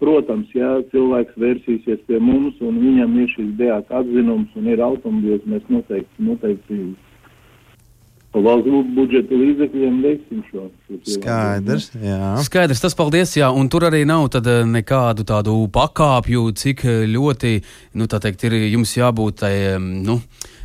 protams, 0.00 0.50
ja 0.56 0.80
cilvēks 0.92 1.38
vērsīsies 1.40 2.02
pie 2.08 2.18
mums 2.20 2.58
un 2.64 2.80
viņam 2.82 3.14
ir 3.22 3.30
šis 3.36 3.54
DAK 3.60 3.94
atzinums 4.02 4.58
un 4.58 4.68
ir 4.68 4.82
automobīls, 4.84 5.46
mēs 5.48 5.64
noteikti, 5.72 6.26
noteikti 6.26 6.80
valsts 8.38 8.92
budžeta 8.94 9.34
līdzekļiem 9.34 9.96
veiksim 10.04 10.44
šo. 10.50 10.68
Skaidrs, 11.16 11.90
jā. 11.98 12.36
Skaidrs, 12.46 12.82
tas 12.82 12.94
paldies, 12.94 13.34
jā, 13.38 13.50
un 13.50 13.68
tur 13.72 13.88
arī 13.88 14.04
nav 14.06 14.28
tad 14.30 14.46
eh, 14.46 14.62
nekādu 14.66 15.26
tādu 15.26 15.56
pakāpju, 15.74 16.46
cik 16.54 16.84
eh, 16.86 17.02
ļoti, 17.10 17.58
nu, 17.98 18.06
tā 18.10 18.22
teikt, 18.22 18.46
ir 18.46 18.56
jums 18.70 18.94
jābūt 18.94 19.42
tai, 19.42 19.52
nu, 19.80 20.20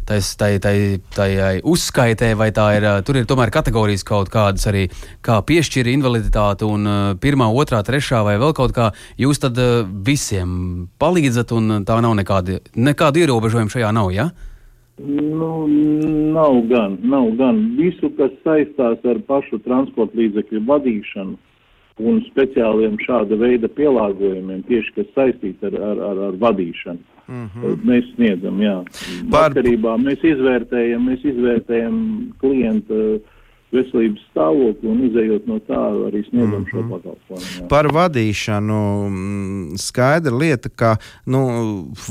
tai, 0.06 0.22
tai, 0.38 0.52
tai, 0.62 0.76
tai 1.18 1.30
uzskaitē, 1.66 2.36
vai 2.38 2.52
tā 2.54 2.70
ir, 2.78 2.90
tur 3.08 3.18
ir 3.18 3.26
tomēr 3.30 3.54
kategorijas 3.54 4.06
kaut 4.06 4.30
kādas 4.34 4.70
arī, 4.70 4.86
kā 5.26 5.42
piešķir 5.42 5.90
invaliditāti 5.96 6.70
un 6.70 7.18
pirmā, 7.22 7.50
otrā, 7.50 7.82
trešā 7.86 8.22
vai 8.28 8.38
vēl 8.42 8.54
kaut 8.58 8.78
kā, 8.78 8.92
jūs 9.18 9.42
tad 9.42 9.58
visiem 10.06 10.86
palīdzat 11.02 11.56
un 11.58 11.80
tā 11.88 11.98
nav 12.06 12.14
nekāda, 12.22 12.62
nekāda 12.78 13.26
ierobežojuma 13.26 13.74
šajā 13.74 13.96
nav, 13.96 14.14
ja? 14.14 14.30
Nu, 14.98 15.68
nav 16.34 16.62
gan, 16.70 16.98
nav 17.04 17.32
gan. 17.36 17.58
Visu, 17.78 18.10
kas 18.18 18.32
saistās 18.46 19.04
ar 19.04 19.20
pašu 19.28 19.60
transporta 19.66 20.16
līdzekļu 20.18 20.62
vadīšanu 20.70 21.36
un 22.06 22.22
speciāliem 22.30 22.96
šāda 23.04 23.38
veida 23.40 23.68
pielāgojumiem, 23.72 24.64
tieši 24.68 24.96
kas 24.96 25.12
saistīts 25.16 25.68
ar, 25.68 25.76
ar, 25.76 26.02
ar, 26.10 26.24
ar 26.30 26.40
vadīšanu. 26.40 27.04
Mm 27.28 27.46
-hmm. 27.52 27.78
Mēs 27.90 28.10
sniedzam, 28.16 28.60
jā. 28.62 28.76
Par... 29.32 29.50
Atkarībā 29.50 29.96
mēs 29.98 30.24
izvērtējam, 30.24 31.08
mēs 31.10 31.24
izvērtējam 31.26 31.96
klienta 32.40 32.94
uh, 32.94 33.35
veselības 33.76 34.24
stāvokli 34.32 34.90
un 34.92 35.04
izējot 35.10 35.48
no 35.50 35.60
tā 35.68 35.82
arī 36.08 36.24
sniedzam 36.28 36.62
mm 36.62 36.66
-hmm. 36.66 36.70
šo 36.72 36.82
mhm. 36.82 36.90
pakalpojumu. 36.92 37.68
Par 37.70 37.90
vadīšanu 37.98 38.80
mm, 39.10 39.78
skaidra 39.78 40.36
lieta, 40.36 40.70
ka 40.70 40.96
nu, 41.26 41.42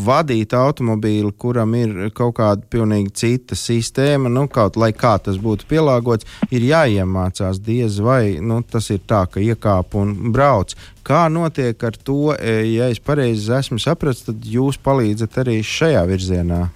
vadīt 0.06 0.54
automobīli, 0.54 1.32
kuram 1.38 1.74
ir 1.74 2.10
kaut 2.14 2.36
kāda 2.38 2.62
pilnīgi 2.70 3.10
cita 3.12 3.54
sistēma, 3.54 4.28
nu, 4.28 4.48
kaut 4.48 4.76
lai 4.76 4.92
kā 4.92 5.18
tas 5.18 5.36
būtu 5.36 5.66
pielāgots, 5.68 6.26
ir 6.50 6.62
jāiemācās 6.62 7.60
diez 7.60 8.00
vai 8.00 8.38
nu, 8.40 8.62
tas 8.62 8.90
ir 8.90 9.00
tā, 9.06 9.26
ka 9.30 9.40
iekāp 9.40 9.94
un 9.94 10.32
brauc. 10.32 10.74
Kā 11.04 11.28
notiek 11.28 11.84
ar 11.84 11.96
to, 11.96 12.34
e, 12.40 12.74
ja 12.74 12.88
es 12.88 13.00
pareizi 13.00 13.52
esmu 13.52 13.78
sapratis, 13.78 14.24
tad 14.24 14.36
jūs 14.44 14.78
palīdzat 14.80 15.38
arī 15.44 15.58
šajā 15.60 16.06
virzienā? 16.08 16.68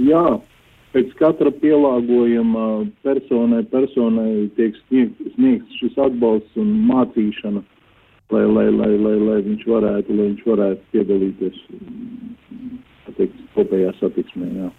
Jā, 0.00 0.24
pēc 0.94 1.12
katra 1.18 1.52
pielāgojuma 1.62 2.66
personai, 3.06 3.62
personai 3.70 4.48
tiek 4.56 4.76
sniegts, 4.86 5.34
sniegts 5.36 5.80
šis 5.80 5.98
atbalsts 6.06 6.60
un 6.60 6.72
mācīšana, 6.88 7.62
lai, 8.34 8.44
lai, 8.46 8.68
lai, 8.74 8.92
lai, 8.98 9.16
lai 9.28 9.38
viņš 9.46 9.66
varētu, 9.70 10.16
lai 10.18 10.28
viņš 10.32 10.46
varētu 10.50 10.94
piedalīties 10.94 11.64
teikt, 13.16 13.42
kopējā 13.56 13.92
satiksmē. 14.00 14.50
Jā. 14.56 14.70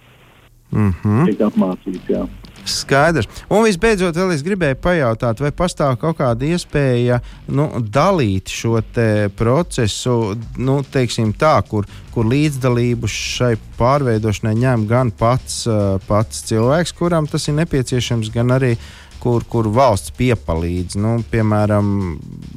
Mm 0.71 0.91
-hmm. 1.01 1.25
Tiek 1.27 1.45
apmācīts, 1.47 2.09
jā. 2.09 2.25
Skaidrs. 2.67 3.29
Un 3.49 3.65
visbeidzot, 3.65 4.15
vēl 4.17 4.35
es 4.35 4.43
gribēju 4.45 4.77
pajautāt, 4.83 5.41
vai 5.41 5.51
pastāv 5.55 5.97
kaut 6.01 6.19
kāda 6.19 6.47
iespēja 6.47 7.21
nu, 7.49 7.67
dalīt 7.81 8.51
šo 8.51 8.79
procesu, 9.37 10.15
nu, 10.57 10.79
teiksim, 10.83 11.33
tā, 11.37 11.57
kur, 11.67 11.87
kur 12.13 12.27
līdzdalību 12.29 13.09
šai 13.09 13.53
pārveidošanai 13.79 14.55
ņem 14.61 14.87
gan 14.89 15.11
pats, 15.11 15.63
pats 16.07 16.43
cilvēks, 16.49 16.95
kuram 16.97 17.29
tas 17.29 17.47
ir 17.47 17.57
nepieciešams, 17.61 18.31
gan 18.33 18.53
arī 18.57 18.75
uh, 18.75 19.10
kur, 19.21 19.45
kur 19.49 19.69
valsts 19.71 20.13
piepalīdz. 20.17 20.97
Nu, 21.01 21.13
piemēram, 21.31 21.91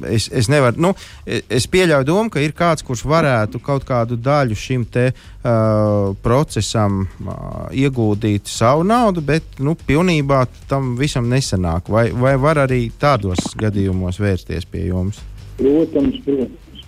es, 0.09 0.27
es, 0.33 0.49
nevaru, 0.51 0.81
nu, 0.87 0.91
es 1.25 1.67
pieļauju 1.71 2.07
domu, 2.07 2.33
ka 2.33 2.43
ir 2.43 2.55
kāds, 2.57 2.85
kurš 2.85 3.05
varētu 3.09 3.61
kaut 3.63 3.85
kādu 3.87 4.17
daļu 4.17 4.57
šim 4.59 4.85
te, 4.91 5.07
uh, 5.11 6.11
procesam 6.25 7.03
uh, 7.05 7.37
ieguldīt 7.71 8.49
savu 8.51 8.85
naudu, 8.87 9.23
bet 9.25 9.59
nu, 9.63 9.77
pilnībā 9.87 10.45
tam 10.69 10.95
visam 10.99 11.29
nesanāk. 11.31 11.91
Vai, 11.91 12.09
vai 12.11 12.35
var 12.41 12.65
arī 12.65 12.87
tādos 13.01 13.53
gadījumos 13.59 14.19
vērsties 14.21 14.67
pie 14.69 14.87
jums? 14.89 15.21
Protams, 15.59 16.19
protams. 16.25 16.85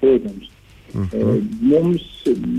protams. 0.00 0.52
Mm 0.94 1.04
-hmm. 1.04 1.22
uh, 1.22 1.42
mums, 1.60 2.02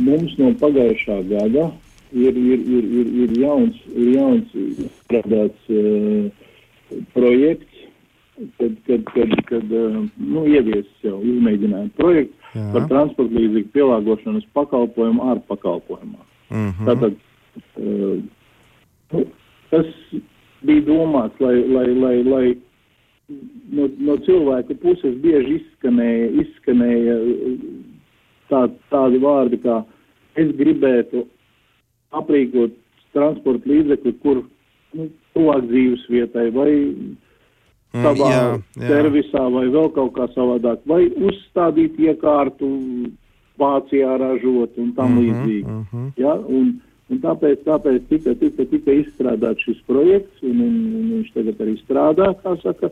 mums 0.06 0.38
no 0.38 0.52
pagājušā 0.62 1.24
gada 1.30 1.72
ir, 2.14 2.36
ir, 2.36 2.60
ir, 2.60 2.84
ir, 3.00 3.08
ir 3.24 3.40
jauns, 3.42 3.76
ir 3.96 4.14
jauns 4.16 4.54
strādāts 5.02 5.74
uh, 5.74 6.30
projekts, 7.14 7.86
kad, 8.58 8.76
kad, 8.88 9.04
kad, 9.14 9.36
kad 9.50 9.72
eh, 9.76 9.98
nu, 10.18 10.46
ieviesis 10.48 11.04
jau 11.04 11.20
izmēģinājumu 11.26 11.92
projektu 11.98 12.56
Jā. 12.56 12.66
par 12.74 12.88
transporta 12.92 13.36
līdzekļu 13.36 13.74
pielāgošanas 13.76 14.48
pakalpojumu 14.58 15.26
ārpakalpojumā. 15.34 16.24
Mm 16.50 16.70
-hmm. 16.70 16.86
Tātad 16.88 17.14
uh, 17.78 18.24
nu, 19.12 19.26
tas 19.70 19.86
bija 20.66 20.86
domāts, 20.88 21.40
lai, 21.40 21.56
lai, 21.68 21.88
lai, 21.94 22.16
lai 22.24 22.46
no, 23.72 23.90
no 23.98 24.18
cilvēka 24.26 24.78
puses 24.82 25.16
bieži 25.24 25.60
izskanēja, 25.60 26.30
izskanēja 26.44 27.18
tā, 28.50 28.66
tādi 28.94 29.22
vārdi, 29.24 29.62
kā 29.64 29.84
es 30.40 30.52
gribētu 30.58 31.26
aprīkot 32.16 32.76
transporta 33.14 33.70
līdzekli, 33.70 34.14
kur 34.24 34.44
nu, 34.98 35.10
tuvāk 35.36 35.66
dzīves 35.70 36.06
vietai 36.10 36.50
vai 36.56 36.70
mm, 36.74 37.16
savā 38.04 38.30
jā, 38.34 38.44
jā. 38.80 38.92
servisā 38.92 39.46
vai 39.54 39.66
vēl 39.72 39.90
kaut 39.96 40.14
kā 40.18 40.30
savādāk, 40.36 40.86
vai 40.90 41.06
uzstādīt 41.10 42.00
iekārtu 42.10 42.70
Vācijā 43.60 44.14
ražot 44.22 44.78
un 44.80 44.94
tam 44.96 45.12
mm 45.12 45.18
-hmm, 45.18 45.26
līdzīgi. 45.26 45.68
Mm 45.68 45.86
-hmm. 45.92 46.12
ja? 46.18 46.34
un, 46.34 46.80
un 47.10 47.18
tāpēc, 47.20 47.64
tāpēc 47.66 48.08
tika, 48.10 48.34
tika, 48.36 48.66
tika 48.66 48.92
izstrādāts 48.92 49.66
šis 49.66 49.82
projekts, 49.88 50.44
un, 50.44 50.62
un, 50.62 50.76
un 50.96 51.10
viņš 51.12 51.34
tagad 51.34 51.62
arī 51.62 51.76
strādā, 51.84 52.34
kā 52.44 52.56
saka, 52.62 52.90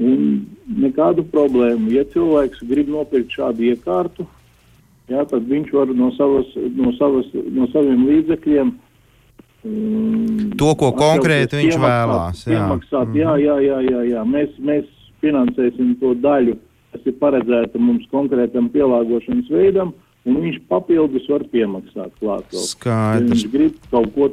un 0.00 0.46
nekādu 0.66 1.22
problēmu. 1.30 1.92
Ja 1.92 2.04
cilvēks 2.04 2.66
grib 2.66 2.88
nopirkt 2.88 3.30
šādu 3.30 3.62
iekārtu, 3.62 4.26
ja, 5.08 5.24
tad 5.24 5.42
viņš 5.46 5.72
var 5.72 5.94
no, 5.94 6.10
savas, 6.18 6.46
no, 6.76 6.92
savas, 6.98 7.26
no 7.32 7.68
saviem 7.70 8.06
līdzekļiem 8.08 8.68
uh, 8.68 8.91
to, 9.62 10.70
ko 10.78 10.90
konkrēti 10.96 11.60
viņš 11.60 11.78
vēlās. 11.78 12.44
Jā. 12.46 12.56
Piemaksāt, 12.56 13.08
mm. 13.08 13.18
jā, 13.20 13.34
jā, 13.42 13.56
jā, 13.62 13.78
jā, 13.86 14.04
jā. 14.10 14.24
Mēs, 14.26 14.54
mēs 14.58 14.88
finansēsim 15.22 15.94
to 16.00 16.14
daļu, 16.18 16.56
kas 16.92 17.06
ir 17.08 17.18
paredzēta 17.20 17.82
mums 17.82 18.08
konkrētam 18.12 18.70
pielāgošanas 18.74 19.50
veidam, 19.54 19.94
un 20.26 20.40
viņš 20.42 20.62
papildus 20.70 21.28
var 21.30 21.46
piemaksāt 21.54 22.14
klāt. 22.18 22.48
Skaidrs. 22.50 23.22
Ja 23.22 23.30
viņš 23.30 23.46
grib 23.54 23.78
kaut 23.92 24.10
ko 24.16 24.30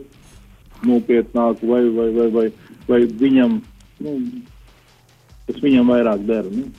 nopietnāku 0.90 1.70
vai, 1.70 1.84
vai, 1.94 2.10
vai, 2.16 2.30
vai, 2.34 2.46
vai 2.90 3.02
viņam, 3.22 3.60
nu, 4.06 4.16
kas 5.50 5.62
viņam 5.62 5.94
vairāk 5.94 6.26
dara. 6.30 6.50
Nu, 6.54 6.70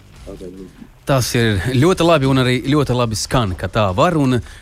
Tas 1.10 1.32
ir 1.34 1.56
ļoti 1.74 2.04
labi 2.06 2.28
un 2.30 2.38
arī 2.38 2.52
ļoti 2.70 2.94
labi 2.94 3.16
skan, 3.18 3.56
ka 3.58 3.66
tā 3.66 3.88
var. 3.98 4.14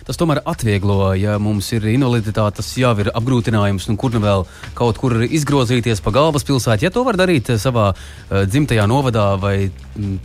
Tas 0.09 0.17
tomēr 0.17 0.39
atvieglo, 0.49 1.11
ja 1.21 1.35
mums 1.37 1.67
ir 1.77 1.85
invaliditāte, 1.93 2.63
tas 2.63 2.71
jau 2.81 2.95
ir 3.03 3.11
apgrūtinājums, 3.13 3.91
un 3.93 3.99
kur 4.01 4.15
nu 4.15 4.23
vēl 4.23 4.47
kaut 4.79 4.97
kur 4.97 5.19
izgrozīties 5.27 6.01
pa 6.01 6.15
galvaspilsētu. 6.17 6.87
Ja 6.87 6.93
to 6.95 7.03
var 7.05 7.19
darīt 7.21 7.51
savā 7.61 7.91
uh, 7.93 8.47
dzimtajā 8.49 8.87
novadā 8.89 9.27
vai 9.43 9.69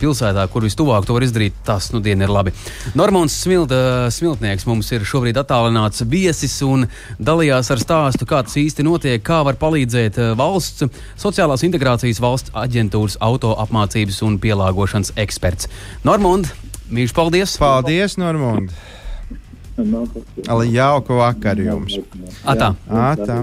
pilsētā, 0.00 0.46
kur 0.48 0.64
vistuvāk 0.64 1.04
to 1.04 1.16
var 1.16 1.26
izdarīt, 1.26 1.58
tas 1.66 1.90
nu 1.92 2.00
diena 2.00 2.24
ir 2.24 2.32
labi. 2.32 2.54
Normons 2.96 3.36
Smilta, 3.44 4.08
Smiltnieks 4.14 4.64
mums 4.70 4.88
ir 4.96 5.04
šobrīd 5.04 5.36
attālināts 5.40 6.06
viesis 6.08 6.56
un 6.64 6.86
dalījās 7.18 7.68
ar 7.74 7.82
stāstu, 7.82 8.28
kā 8.30 8.40
tas 8.46 8.56
īsti 8.60 8.86
notiek, 8.86 9.20
kā 9.24 9.42
var 9.44 9.58
palīdzēt 9.60 10.22
valsts 10.40 10.88
sociālās 11.20 11.66
integrācijas 11.66 12.22
valsts 12.24 12.54
aģentūras 12.64 13.18
auto 13.24 13.52
apmācības 13.60 14.22
un 14.24 14.40
pielāgošanas 14.40 15.12
eksperts. 15.20 15.68
Normund, 16.14 16.46
mīļš, 16.94 17.10
paldies! 17.10 17.52
Paldies, 17.58 18.12
Normund! 18.22 18.70
Jauka 20.70 21.16
vakar 21.18 21.58
jums! 21.58 21.96
Atā! 22.46 22.68
Atā. 22.86 23.40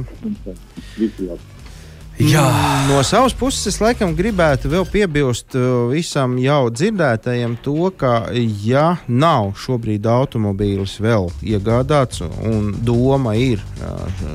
Jā. 2.21 2.45
No 2.89 2.99
savas 3.07 3.34
puses, 3.38 3.63
es 3.71 3.79
laikam 3.81 4.12
gribētu 4.17 4.69
vēl 4.69 4.86
piebilst 4.89 5.55
uh, 5.57 5.89
visam 5.89 6.36
jau 6.41 6.67
dzirdētajam 6.69 7.55
to, 7.65 7.89
ka, 7.97 8.27
ja 8.65 8.97
nav 9.07 9.53
šobrīd 9.57 10.05
automobīlis 10.05 10.97
vēl 11.01 11.29
iegādāts, 11.41 12.21
un 12.21 12.71
doma 12.86 13.34
ir 13.39 13.62
uh, 13.81 14.25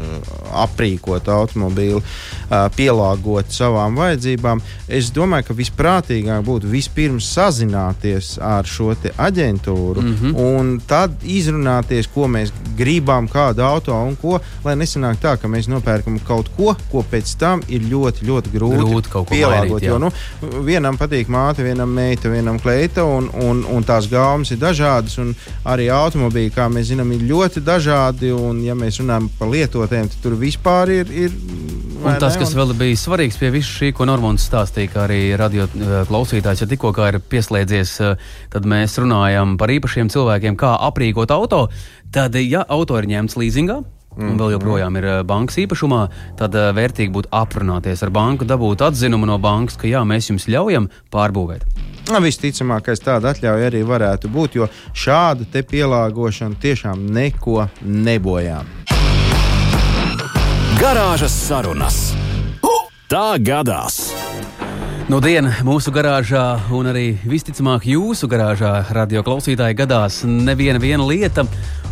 aprīkot 0.65 1.29
automobīli, 1.31 2.01
uh, 2.01 2.67
pielāgot 2.75 3.55
savām 3.55 3.99
vajadzībām, 4.01 4.63
es 4.89 5.13
domāju, 5.15 5.51
ka 5.51 5.59
visprātīgāk 5.61 6.43
būtu 6.47 6.71
vispirms 6.73 7.29
sazināties 7.37 8.37
ar 8.43 8.67
šo 8.67 8.95
aģentūru 8.97 10.03
mm 10.03 10.15
-hmm. 10.15 10.37
un 10.37 10.81
tad 10.87 11.13
izrunāties, 11.23 12.09
ko 12.15 12.27
mēs 12.27 12.53
gribam, 12.77 13.29
kādu 13.29 13.63
auto 13.63 13.95
un 13.95 14.17
ko, 14.17 14.41
lai 14.65 14.77
nesanāk 14.77 15.21
tā, 15.23 15.37
ka 15.41 15.49
mēs 15.49 15.69
nopērkam 15.69 16.19
kaut 16.27 16.51
ko, 16.57 16.77
ko 16.91 17.05
pēc 17.11 17.37
tam 17.39 17.63
ir 17.69 17.76
ir 17.77 17.87
ļoti, 17.91 18.27
ļoti 18.27 18.53
grūti, 18.55 18.81
grūti 18.83 19.13
kaut 19.13 19.29
ko 19.29 19.35
pielāgot. 19.35 19.77
Mainīt, 19.77 19.89
jo, 19.89 19.99
nu, 20.03 20.11
vienam 20.67 20.99
patīk 21.01 21.31
māte, 21.33 21.65
vienam 21.67 21.93
meita, 21.93 22.31
vienam 22.33 22.61
kleita, 22.63 23.05
un, 23.07 23.29
un, 23.43 23.63
un 23.73 23.87
tās 23.87 24.09
gaumas 24.11 24.53
ir 24.55 24.61
dažādas. 24.63 25.19
Arī 25.67 25.89
automobīļi, 25.93 26.53
kā 26.55 26.69
mēs 26.73 26.91
zinām, 26.93 27.13
ir 27.17 27.27
ļoti 27.29 27.63
dažādi. 27.67 28.33
Un, 28.37 28.63
ja 28.67 28.77
mēs 28.79 29.01
runājam 29.03 29.31
par 29.39 29.53
lietotēm, 29.53 30.11
tad 30.13 30.23
tur 30.25 30.39
vispār 30.41 30.93
ir. 31.01 31.13
ir 31.27 31.35
Un 32.07 32.19
tas, 32.21 32.37
kas 32.39 32.53
vēl 32.55 32.75
bija 32.79 32.99
svarīgs 33.01 33.39
pie 33.41 33.51
visa 33.55 33.73
šī, 33.81 33.91
ko 33.97 34.07
Normons 34.09 34.45
stāstīja, 34.47 34.93
kā 34.93 35.05
arī 35.07 35.21
radio 35.39 35.67
eh, 35.67 35.97
klausītājs, 36.09 36.63
ja 36.63 36.71
tikko 36.71 36.93
ir 37.09 37.19
pieslēdzies, 37.33 37.95
eh, 38.05 38.31
tad 38.53 38.69
mēs 38.69 38.99
runājam 39.03 39.57
par 39.61 39.73
īpašiem 39.75 40.13
cilvēkiem, 40.13 40.59
kā 40.61 40.77
aprīkot 40.91 41.33
auto. 41.35 41.67
Tad, 42.15 42.37
ja 42.39 42.63
auto 42.69 42.99
ir 43.01 43.09
ņemts 43.11 43.37
līzingā, 43.41 43.81
un 44.17 44.37
vēl 44.41 44.57
joprojām 44.57 44.97
ir 45.01 45.09
uh, 45.09 45.19
bankas 45.27 45.59
īpašumā, 45.63 46.03
tad 46.41 46.57
uh, 46.57 46.71
vērtīgi 46.77 47.13
būtu 47.15 47.33
aprunāties 47.35 48.05
ar 48.07 48.13
banku, 48.15 48.49
dabūt 48.49 48.85
atzinumu 48.89 49.29
no 49.29 49.39
bankas, 49.43 49.79
ka 49.81 49.91
jā, 49.91 50.03
mēs 50.09 50.31
jums 50.31 50.49
ļaujam 50.51 50.91
pārbūvēt. 51.13 51.67
Nu, 52.07 52.21
visticamākais 52.23 53.03
tāda 53.03 53.33
atļauja 53.35 53.71
arī 53.71 53.83
varētu 53.87 54.31
būt, 54.31 54.61
jo 54.61 54.69
šāda 54.95 55.63
pielāgošana 55.67 56.61
tiešām 56.63 57.03
neko 57.17 57.67
nebojā. 57.83 58.63
Garāžas 60.77 61.35
sarunas. 61.35 61.99
Tā 63.07 63.37
gadās! 63.39 64.01
No 65.07 65.21
dienas 65.23 65.61
mūsu 65.63 65.93
garāžā, 65.95 66.57
un 66.75 66.89
arī 66.91 67.13
visticamāk 67.31 67.85
jūsu 67.87 68.27
garāžā, 68.27 68.73
radio 68.91 69.23
klausītāji, 69.23 69.77
gadās 69.79 70.25
neviena 70.27 71.07
lieta. 71.07 71.45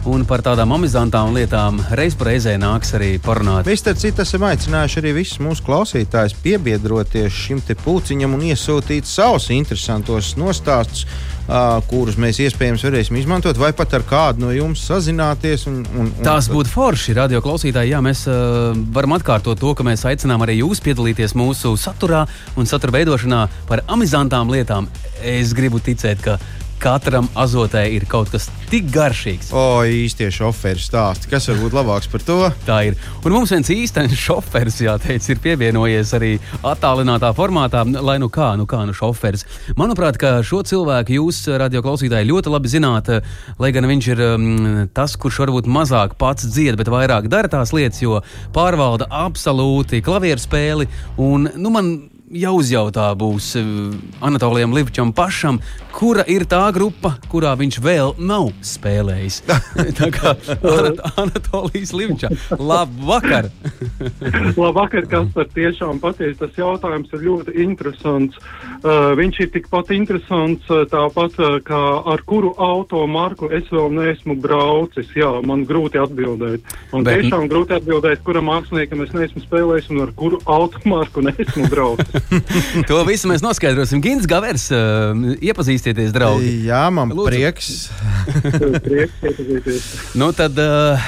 Un 0.04 0.26
par 0.28 0.42
tādām 0.44 0.74
amizantām 0.76 1.30
lietām 1.32 1.78
reiz 1.96 2.12
reizē 2.20 2.58
nāks 2.60 2.90
arī 2.96 3.14
parunāt. 3.24 3.64
Mēs 3.64 3.80
starp 3.80 3.96
citu 4.02 4.20
esam 4.20 4.42
aicinājuši 4.50 4.98
arī 5.00 5.12
visus 5.16 5.40
mūsu 5.40 5.64
klausītājus 5.64 6.34
piebiedroties 6.44 7.32
šim 7.32 7.62
pūciņam 7.64 8.34
un 8.36 8.42
iesūtīt 8.50 9.08
savus 9.08 9.48
interesantos 9.54 10.34
nostāstus 10.36 11.06
uh, 11.48 11.78
kurus 11.88 12.18
mēs 12.20 12.40
iespējams 12.44 12.84
varēsim 12.84 13.16
izmantot, 13.20 13.58
vai 13.60 13.72
pat 13.76 13.94
ar 13.96 14.04
kādu 14.08 14.44
no 14.44 14.52
jums 14.54 14.82
sazināties. 14.88 15.64
Un, 15.70 15.80
un, 15.94 16.10
un... 16.12 16.24
Tās 16.24 16.50
būtu 16.52 16.72
forši, 16.72 17.16
radio 17.16 17.40
klausītāji. 17.44 17.94
Jā, 17.94 18.02
mēs 18.04 18.26
uh, 18.28 18.74
varam 18.94 19.16
atkārtot 19.16 19.60
to, 19.60 19.72
ka 19.76 19.86
mēs 19.86 20.04
aicinām 20.08 20.44
arī 20.44 20.58
jūs 20.60 20.82
piedalīties 20.84 21.36
mūsu 21.38 21.74
saturā 21.80 22.26
un 22.60 22.68
satura 22.68 22.98
veidošanā 22.98 23.46
par 23.70 23.84
amizantām 23.88 24.52
lietām. 24.52 24.90
Es 25.24 25.56
gribu 25.56 25.80
ticēt, 25.80 26.20
ka 26.24 26.38
katram 26.82 27.28
azotē 27.38 27.84
ir 27.92 28.06
kaut 28.10 28.30
kas 28.32 28.48
tik 28.70 28.88
garšīgs. 28.94 29.50
O, 29.54 29.84
īstie 29.87 30.30
šoferi 30.34 30.82
stāsti. 30.82 31.28
Kas 31.30 31.48
var 31.50 31.60
būt 31.62 31.76
labāks 31.76 32.08
par 32.10 32.24
to? 32.26 32.38
Tā 32.66 32.78
ir. 32.88 32.98
Un 33.24 33.34
mums 33.37 33.52
viens 33.54 33.70
īstenis 33.70 34.16
šoferis, 34.18 34.80
jāteic, 34.84 35.26
ir 35.30 35.42
pievienojies 35.44 36.14
arī 36.18 36.32
attālinātā 36.66 37.30
formātā, 37.37 37.84
lai 37.84 38.16
nu 38.22 38.30
kā, 38.32 38.52
nu 38.60 38.66
kā, 38.70 38.82
nu 38.88 38.96
šoferis. 38.96 39.46
Manuprāt, 39.78 40.18
ka 40.20 40.37
šo 40.46 40.62
cilvēku 40.66 41.18
jūs, 41.18 41.42
radioklausītāji, 41.64 42.30
ļoti 42.30 42.54
labi 42.54 42.72
zināt, 42.72 43.12
lai 43.60 43.72
gan 43.74 43.88
viņš 43.90 44.10
ir 44.14 44.24
um, 44.30 44.48
tas, 44.96 45.18
kurš 45.20 45.44
varbūt 45.44 45.70
mazāk 45.70 46.18
pats 46.20 46.48
dzied, 46.48 46.78
bet 46.80 46.92
vairāk 46.92 47.30
dara 47.32 47.50
tās 47.52 47.74
lietas, 47.76 48.02
jo 48.04 48.20
pārvalda 48.56 49.10
absolūti 49.24 50.02
klavieru 50.04 50.42
spēli. 50.42 50.90
Un, 51.22 51.48
nu, 51.54 51.72
man 51.74 51.94
jāuzjautā 52.32 53.10
būs 53.18 53.54
eh, 53.60 53.66
Anatolijam 54.24 54.72
Livčam 54.74 55.12
pašam, 55.14 55.60
kura 55.94 56.24
ir 56.30 56.46
tā 56.48 56.62
grupa, 56.74 57.14
kurā 57.30 57.52
viņš 57.58 57.78
vēl 57.84 58.14
nav 58.18 58.50
spēlējis. 58.64 59.42
tā 59.98 60.10
kā 60.14 60.34
Anatolijas 61.20 61.92
Livča. 61.94 62.30
Labvakar! 62.58 63.50
Labvakar, 64.62 65.08
kas 65.10 65.28
par 65.34 65.50
tiešām 65.54 66.00
patiesi 66.02 66.40
tas 66.40 66.56
jautājums 66.58 67.12
ir 67.14 67.26
ļoti 67.28 67.56
interesants. 67.64 68.40
Uh, 68.84 69.12
viņš 69.18 69.40
ir 69.44 69.52
tikpat 69.54 69.92
interesants 69.96 70.68
uh, 70.72 70.84
tāpat, 70.90 71.38
kā 71.64 71.82
ar 72.10 72.24
kuru 72.26 72.52
auto 72.60 73.04
marku 73.08 73.48
es 73.54 73.68
vēl 73.72 73.92
neesmu 73.94 74.37
braucis. 74.42 75.08
Jā, 75.16 75.30
man 75.46 75.64
grūti 75.68 76.00
atbildēt. 76.02 76.74
Man 76.92 77.06
Bet... 77.06 77.22
tiešām 77.22 77.46
grūti 77.52 77.78
atbildēt, 77.78 78.24
kuram 78.26 78.50
māksliniekam 78.50 79.04
es 79.06 79.14
neesmu 79.16 79.44
spēlējis 79.44 79.90
un 79.94 80.04
ar 80.04 80.12
kuru 80.18 80.40
auto 80.50 80.82
marku 80.88 81.24
neesmu 81.24 81.68
braucis. 81.72 82.13
to 82.88 83.00
visu 83.09 83.31
mēs 83.31 83.44
noskaidrosim. 83.44 84.03
Gins 84.05 84.29
Gavers, 84.31 84.68
uh, 84.74 85.12
iepazīstieties, 85.44 86.14
draugi. 86.14 86.53
Jā, 86.68 86.87
man 86.94 87.12
Lūdzu. 87.14 87.29
prieks. 87.31 87.70
prieks 88.85 89.29
iepazīties. 89.31 89.92
Nu, 90.20 90.31
tad 90.37 90.59
uh, 90.62 91.07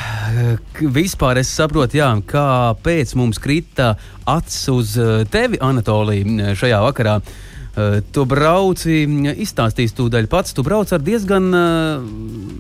vispār 0.93 1.41
es 1.41 1.51
saprotu, 1.55 2.01
jā, 2.01 2.11
kāpēc 2.27 3.15
mums 3.19 3.41
krita 3.43 3.95
acis 4.27 4.63
uz 4.73 4.97
uh, 5.01 5.21
tevi, 5.31 5.61
Anatolija, 5.63 6.55
šajā 6.59 6.81
vakarā. 6.89 7.21
Uh, 7.21 7.43
tu 8.13 8.25
brauci, 8.29 9.03
izstāstīsi 9.45 9.97
tūdaļ 9.99 10.31
pats, 10.33 10.55
tu 10.57 10.65
brauc 10.67 10.93
ar 10.97 11.03
diezgan 11.05 11.51
uh, 11.53 12.07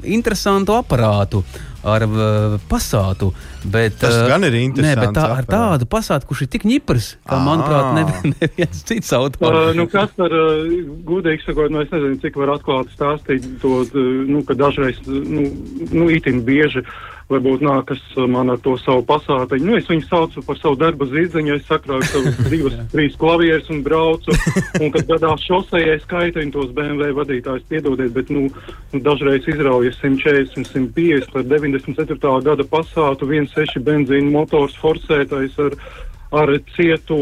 interesantu 0.05 0.77
aparātu. 0.77 1.41
Uh, 1.41 1.77
ar 1.87 2.05
uh, 2.07 2.57
pasātu. 2.71 3.31
Bet, 3.65 3.99
Tas 4.01 4.15
uh, 4.15 4.27
gan 4.31 4.47
ir 4.47 4.57
interesanti. 4.59 5.01
Nē, 5.01 5.07
bet 5.07 5.17
tā, 5.17 5.27
ar 5.39 5.49
tādu 5.49 5.89
pasātu, 5.91 6.29
kurš 6.29 6.47
ir 6.47 6.53
tik 6.57 6.67
ņiprs, 6.69 7.09
ka, 7.27 7.41
manuprāt, 7.43 7.91
neviens 7.99 8.41
nevi 8.43 8.69
cits 8.91 9.13
autors. 9.17 9.51
Uh, 9.51 9.73
nu, 9.79 9.87
kas 9.91 10.15
ar, 10.23 10.35
uh, 10.35 10.71
gudīgi 11.07 11.47
sakot, 11.47 11.73
nu, 11.73 11.83
es 11.87 11.93
nezinu, 11.95 12.21
cik 12.23 12.39
var 12.43 12.57
atklāt 12.57 12.93
stāstīt 12.95 13.47
to, 13.63 13.83
nu, 13.95 14.43
ka 14.47 14.59
dažreiz, 14.59 15.03
nu, 15.07 15.51
nu 15.95 16.09
itin 16.13 16.43
bieži. 16.47 16.83
Uh, 16.83 17.16
varbūt 17.31 17.63
nākas 17.65 18.03
man 18.31 18.53
ar 18.55 18.61
to 18.63 18.77
savu 18.79 19.03
pasātiņu. 19.07 19.67
Nu, 19.67 19.77
es 19.81 19.89
viņu 19.91 20.07
saucu 20.07 20.43
par 20.47 20.59
savu 20.61 20.79
darba 20.79 21.09
zīdziņu, 21.11 21.57
es 21.59 21.67
sakrāju 21.67 22.07
savus 22.11 22.39
divus, 22.53 22.77
trīs 22.93 23.19
klavierus 23.19 23.71
un 23.75 23.83
braucu. 23.87 24.37
Un, 24.83 24.91
kad 24.95 25.09
gadās 25.09 25.45
šosejai 25.49 25.99
skaitiņu 26.05 26.55
tos 26.55 26.73
BMW 26.77 27.11
vadītājus 27.17 27.67
piedodiet, 27.71 28.13
bet 28.15 28.31
nu, 28.31 28.47
dažreiz 28.93 29.47
izraujas 29.51 29.99
140, 30.03 30.69
150 30.71 31.39
ar 31.41 31.47
94. 31.51 32.35
gada 32.47 32.67
pasātu, 32.71 33.31
1.6 33.31 33.81
benzīna 33.87 34.35
motors 34.39 34.77
forsētais 34.83 35.57
ar 35.67 35.79
ar 36.37 36.51
cieto 36.75 37.17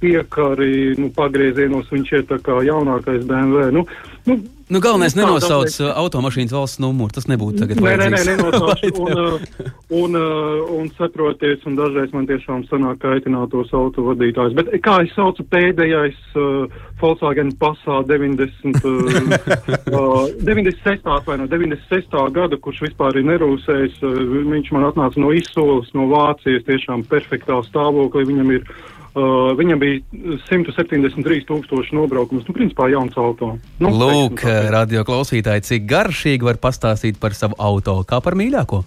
piekari, 0.00 0.94
nu, 1.00 1.08
pagriezienos 1.16 1.88
viņš 1.90 2.12
ir 2.12 2.26
tā 2.28 2.36
kā 2.44 2.58
jaunākais 2.66 3.24
BMW. 3.26 3.70
Nu, 3.72 3.86
nu, 4.28 4.36
Nu, 4.68 4.78
galvenais 4.78 5.14
nu, 5.14 5.22
nenosauc 5.22 5.70
uh, 5.78 5.92
automašīnas 5.94 6.50
valsts 6.50 6.80
numuru. 6.82 7.14
Tas 7.14 7.28
nebūtu 7.30 7.60
tagad 7.62 7.78
nē, 7.78 7.92
nē, 8.00 8.08
nē, 8.10 8.22
nenosauc. 8.32 8.98
un, 8.98 9.12
uh, 9.14 9.68
un, 9.94 10.16
uh, 10.18 10.72
un 10.74 10.88
saproties, 10.98 11.62
un 11.70 11.76
dažreiz 11.78 12.10
man 12.16 12.26
tiešām 12.26 12.64
sanāk 12.66 12.98
kaitināt 13.04 13.52
tos 13.54 13.70
autovadītājus. 13.70 14.56
Bet 14.58 14.72
kā 14.82 14.96
es 15.06 15.14
saucu 15.14 15.46
pēdējais 15.54 16.18
uh, 16.34 16.66
Volkswagen 16.98 17.54
Passā 17.62 18.00
90, 18.10 18.82
uh, 18.82 20.26
96. 20.50 21.06
vai 21.30 21.38
no 21.38 21.46
96. 21.46 22.18
gada, 22.34 22.58
kurš 22.58 22.82
vispār 22.88 23.20
ir 23.22 23.30
nerūsējis, 23.30 24.02
uh, 24.02 24.18
viņš 24.50 24.74
man 24.74 24.90
atnāca 24.90 25.22
no 25.22 25.30
izsoles, 25.30 25.94
no 25.94 26.10
Vācijas, 26.10 26.66
tiešām 26.66 27.06
perfektā 27.06 27.62
stāvoklī. 27.70 28.26
Viņam 28.34 28.54
ir 28.58 28.66
Uh, 28.66 28.95
viņam 29.16 29.80
bija 29.80 30.00
173,000 30.46 31.96
nobraukums. 31.96 32.44
Nu, 32.46 32.56
principā 32.56 32.90
jauns 32.92 33.16
auto. 33.16 33.54
Nu, 33.80 33.92
Lūk, 33.96 34.44
radio 34.74 35.04
klausītāji, 35.08 35.64
cik 35.70 35.90
garšīgi 35.90 36.46
var 36.46 36.60
pastāstīt 36.60 37.20
par 37.22 37.36
savu 37.36 37.56
auto, 37.58 38.02
kā 38.08 38.20
par 38.24 38.36
mīļāko. 38.38 38.84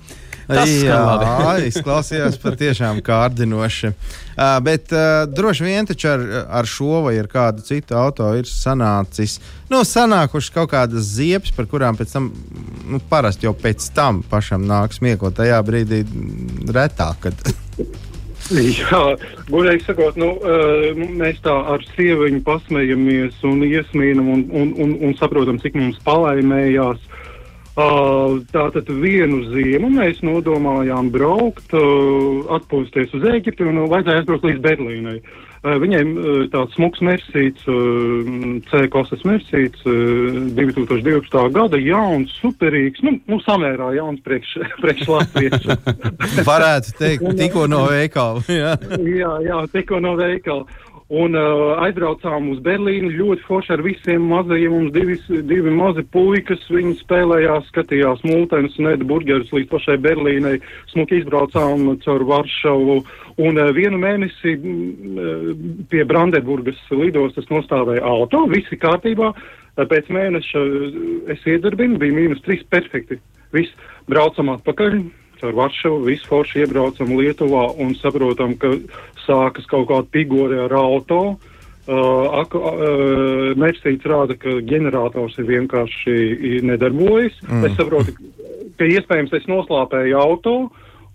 Tas 0.50 0.70
Jā, 0.82 0.98
izklausījās 1.70 2.40
patiešām 2.42 3.04
kārdinoši. 3.06 3.92
Uh, 3.94 4.56
bet 4.66 4.90
uh, 4.96 5.28
droši 5.30 5.66
vien 5.68 5.90
taču 5.90 6.10
ar, 6.10 6.24
ar 6.62 6.70
šo 6.70 7.04
vai 7.06 7.14
ar 7.22 7.30
kādu 7.30 7.62
citu 7.66 7.98
auto 8.00 8.32
ir 8.38 8.50
sanācis. 8.50 9.38
Nu, 9.70 9.84
sanākušas 9.86 10.56
kaut 10.56 10.72
kādas 10.74 11.06
ziepes, 11.14 11.54
par 11.54 11.70
kurām 11.70 12.00
pēc 12.00 12.18
tam, 12.18 12.32
nu, 12.90 13.02
parasti 13.12 13.46
jau 13.46 13.54
pēc 13.54 13.92
tam 13.94 14.24
pašam 14.30 14.66
nāk 14.70 14.98
smiekot. 14.98 15.38
Tajā 15.38 15.62
brīdī 15.66 16.02
retāk. 16.74 17.28
Kad... 17.28 17.46
Jā, 18.80 19.02
godīgi 19.50 19.86
sakot, 19.86 20.16
nu, 20.18 20.32
mēs 21.20 21.42
tā 21.46 21.54
ar 21.74 21.84
sieviņu 21.94 22.42
pasmējamies 22.48 23.44
un 23.46 23.62
iesmīnam 23.68 24.32
un, 24.34 24.46
un, 24.50 24.72
un, 24.82 24.96
un 25.06 25.18
saprotam, 25.20 25.60
cik 25.62 25.78
mums 25.78 26.00
palaimējās. 26.08 27.04
Tātad 28.52 28.90
vienu 29.00 29.44
ziemu 29.54 29.88
mēs 29.94 30.18
nodomājām 30.26 31.14
braukt, 31.14 31.72
atpūsties 32.58 33.14
uz 33.16 33.28
Eģipti 33.30 33.64
un 33.70 33.86
vajadzēja 33.86 34.24
aizbraukt 34.24 34.50
līdz 34.50 34.66
Berlīnai. 34.66 35.20
Viņiem 35.60 36.12
tāds 36.54 36.76
smags 36.78 37.02
mērsīts, 37.04 37.66
C 38.70 38.84
klases 38.94 39.26
mērsīts, 39.28 39.84
2012. 40.56 41.42
gada 41.56 41.80
jauns, 41.84 42.32
superīgs, 42.40 43.04
nu, 43.04 43.18
nu 43.28 43.42
samērā 43.44 43.92
jauns 43.98 44.24
priekš, 44.24 44.54
priekš 44.84 45.10
Latvijas. 45.12 45.68
Varētu 46.48 46.96
teikt, 47.00 47.28
tikko 47.42 47.68
no 47.72 47.86
veikala. 47.92 48.44
jā, 48.48 49.34
jā, 49.44 49.60
tikko 49.74 50.00
no 50.04 50.16
veikala. 50.20 50.64
Un 51.10 51.34
uh, 51.34 51.80
aizbraucām 51.82 52.52
uz 52.54 52.60
Berlīnu 52.62 53.08
ļoti 53.10 53.42
forši 53.48 53.72
ar 53.74 53.82
visiem 53.82 54.28
mazajiem. 54.30 54.76
Mums 54.76 54.92
divi, 54.94 55.16
divi 55.50 55.72
mazi 55.74 56.04
puikas, 56.14 56.62
viņi 56.70 57.00
spēlējās, 57.00 57.72
skatījās 57.72 58.22
mūtenes 58.30 58.78
un 58.78 58.92
ēda 58.92 59.08
burgerus 59.10 59.50
līdz 59.56 59.72
pašai 59.72 59.96
Berlīnai. 60.06 60.60
Smuki 60.92 61.18
izbraucām 61.24 61.96
caur 62.04 62.26
Varšavu. 62.30 63.00
Un 63.42 63.58
uh, 63.58 63.72
vienu 63.74 63.98
mēnesi 64.04 64.54
uh, 64.54 65.50
pie 65.90 66.06
Brandenburgas 66.06 66.84
lidostas 66.94 67.50
nostāvēja 67.50 68.06
auto, 68.06 68.44
visi 68.54 68.78
kārtībā. 68.78 69.34
Uh, 69.34 69.88
pēc 69.90 70.14
mēneša 70.14 70.62
uh, 70.62 71.02
es 71.34 71.42
iedarbinu, 71.50 71.98
bija 71.98 72.20
mīnus 72.20 72.46
trīs 72.46 72.62
perfekti. 72.70 73.18
Viss 73.58 73.74
braucam 74.06 74.54
atpakaļ 74.54 75.02
caur 75.42 75.56
Varšavu, 75.58 76.02
visu 76.08 76.28
forši 76.30 76.64
iebraucam 76.64 77.14
Lietuvā 77.18 77.66
un 77.82 77.96
saprotam, 78.00 78.56
ka 78.60 78.74
sākas 79.26 79.70
kaut 79.70 79.90
kāda 79.92 80.08
pigori 80.12 80.60
ar 80.60 80.76
auto. 80.78 81.22
Uh, 81.90 82.44
uh, 82.54 83.56
Mērsīts 83.58 84.06
rāda, 84.06 84.36
ka 84.38 84.60
ģenerators 84.70 85.40
ir 85.42 85.48
vienkārši 85.50 86.60
nedarbojas. 86.70 87.40
Mm. 87.48 87.66
Es 87.66 87.80
saprotu, 87.80 88.14
ka 88.78 88.86
iespējams 88.86 89.34
es 89.40 89.50
noslāpēju 89.50 90.20
auto 90.22 90.56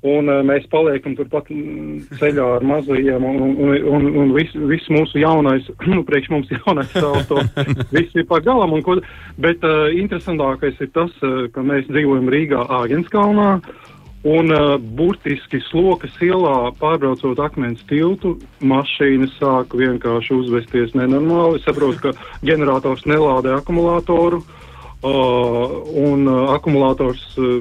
Un 0.04 0.28
uh, 0.28 0.42
mēs 0.44 0.66
paliekam 0.68 1.14
turpat 1.16 1.46
mm, 1.48 2.18
ceļā 2.20 2.44
ar 2.58 2.64
mazajiem, 2.68 3.24
un, 3.24 3.54
un, 3.64 3.70
un, 3.88 4.08
un 4.20 4.32
viss 4.36 4.52
vis 4.68 4.84
mūsu 4.92 5.22
jaunais, 5.22 5.64
nu, 5.92 6.02
priekš 6.04 6.28
mums 6.34 6.50
jaunais 6.52 6.92
auto, 7.00 7.40
viss 7.88 8.12
ir 8.12 8.26
pa 8.28 8.42
galam. 8.44 8.74
Un, 8.76 8.84
ko, 8.84 8.98
bet 9.40 9.64
uh, 9.64 9.88
interesantākais 9.96 10.76
ir 10.84 10.92
tas, 10.92 11.14
uh, 11.24 11.46
ka 11.54 11.64
mēs 11.64 11.88
dzīvojam 11.88 12.28
Rīgā 12.34 12.66
Āgenskalnā, 12.82 13.48
un 14.24 14.52
uh, 14.54 14.74
burtiski 14.80 15.60
slokas 15.68 16.14
ielā 16.24 16.72
pārbraucot 16.80 17.40
akmens 17.44 17.84
tiltu, 17.90 18.38
mašīnas 18.64 19.36
sāk 19.40 19.76
vienkārši 19.76 20.36
uzvesties 20.38 20.94
nenormāli. 20.96 21.60
Es 21.60 21.66
saprotu, 21.68 22.08
ka 22.08 22.44
ģenerators 22.46 23.04
nelādē 23.10 23.56
akumulātoru. 23.58 24.40
Uh, 24.40 24.60
un 25.04 26.24
uh, 26.26 26.50
akumulators 26.54 27.22
uh, 27.36 27.60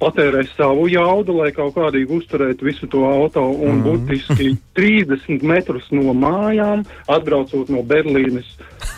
patērē 0.00 0.40
savu 0.54 0.86
jaudu, 0.88 1.34
lai 1.42 1.50
kaut 1.52 1.74
kādīgi 1.76 2.16
uzturētu 2.16 2.64
visu 2.64 2.88
to 2.92 3.04
auto. 3.04 3.44
Un 3.52 3.80
mm. 3.80 3.84
būtiski 3.84 4.48
30 4.78 5.44
metrus 5.46 5.90
no 5.92 6.14
mājām, 6.16 6.86
atbraucot 7.12 7.68
no 7.72 7.84
Berlīnes, 7.84 8.48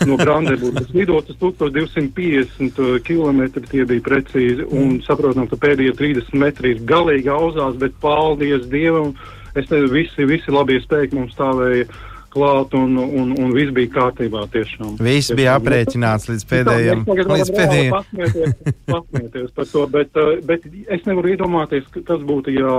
no 0.07 0.15
Brandenburgas 0.21 0.91
lidostas, 0.95 1.37
1250 1.41 3.03
km 3.05 3.43
tie 3.67 3.83
bija 3.83 4.07
precīzi. 4.07 4.67
Un 4.71 5.01
saprotam, 5.05 5.49
ka 5.51 5.59
pēdējie 5.59 5.97
30 5.99 6.39
metri 6.39 6.75
ir 6.75 6.83
galīgi 6.87 7.31
auzās, 7.33 7.75
bet 7.81 7.97
paldies 8.03 8.69
Dievam! 8.71 9.15
Es 9.55 9.69
nezinu, 9.71 9.87
visi, 9.93 10.25
visi 10.27 10.51
labie 10.51 10.81
spēki 10.83 11.15
mums 11.15 11.31
stāvēja 11.35 11.87
klāt, 12.35 12.75
un, 12.77 12.97
un, 12.99 13.31
un 13.39 13.53
viss 13.55 13.73
bija 13.75 13.93
kārtībā. 13.95 14.45
Tiešām. 14.53 14.97
Viss 14.99 15.29
tiešām. 15.29 15.39
bija 15.39 15.55
aprēķināts 15.59 16.29
līdz 16.31 16.45
pēdējiem. 16.51 17.05
Līdz 17.07 17.53
pēdējiem. 17.55 17.95
Pasmieties, 17.95 18.75
pasmieties 18.89 19.55
par 19.55 19.71
to, 19.71 19.87
bet, 19.95 20.21
eh, 20.21 20.35
bet 20.45 20.67
es 20.97 21.07
nevaru 21.07 21.33
iedomāties, 21.35 21.87
kas 21.95 22.21
būtu, 22.27 22.53
ja, 22.55 22.77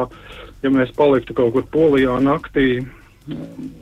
ja 0.65 0.73
mēs 0.75 0.93
paliktu 0.97 1.37
kaut 1.37 1.57
kur 1.57 1.67
Polijā 1.73 2.21
naktī 2.23 2.85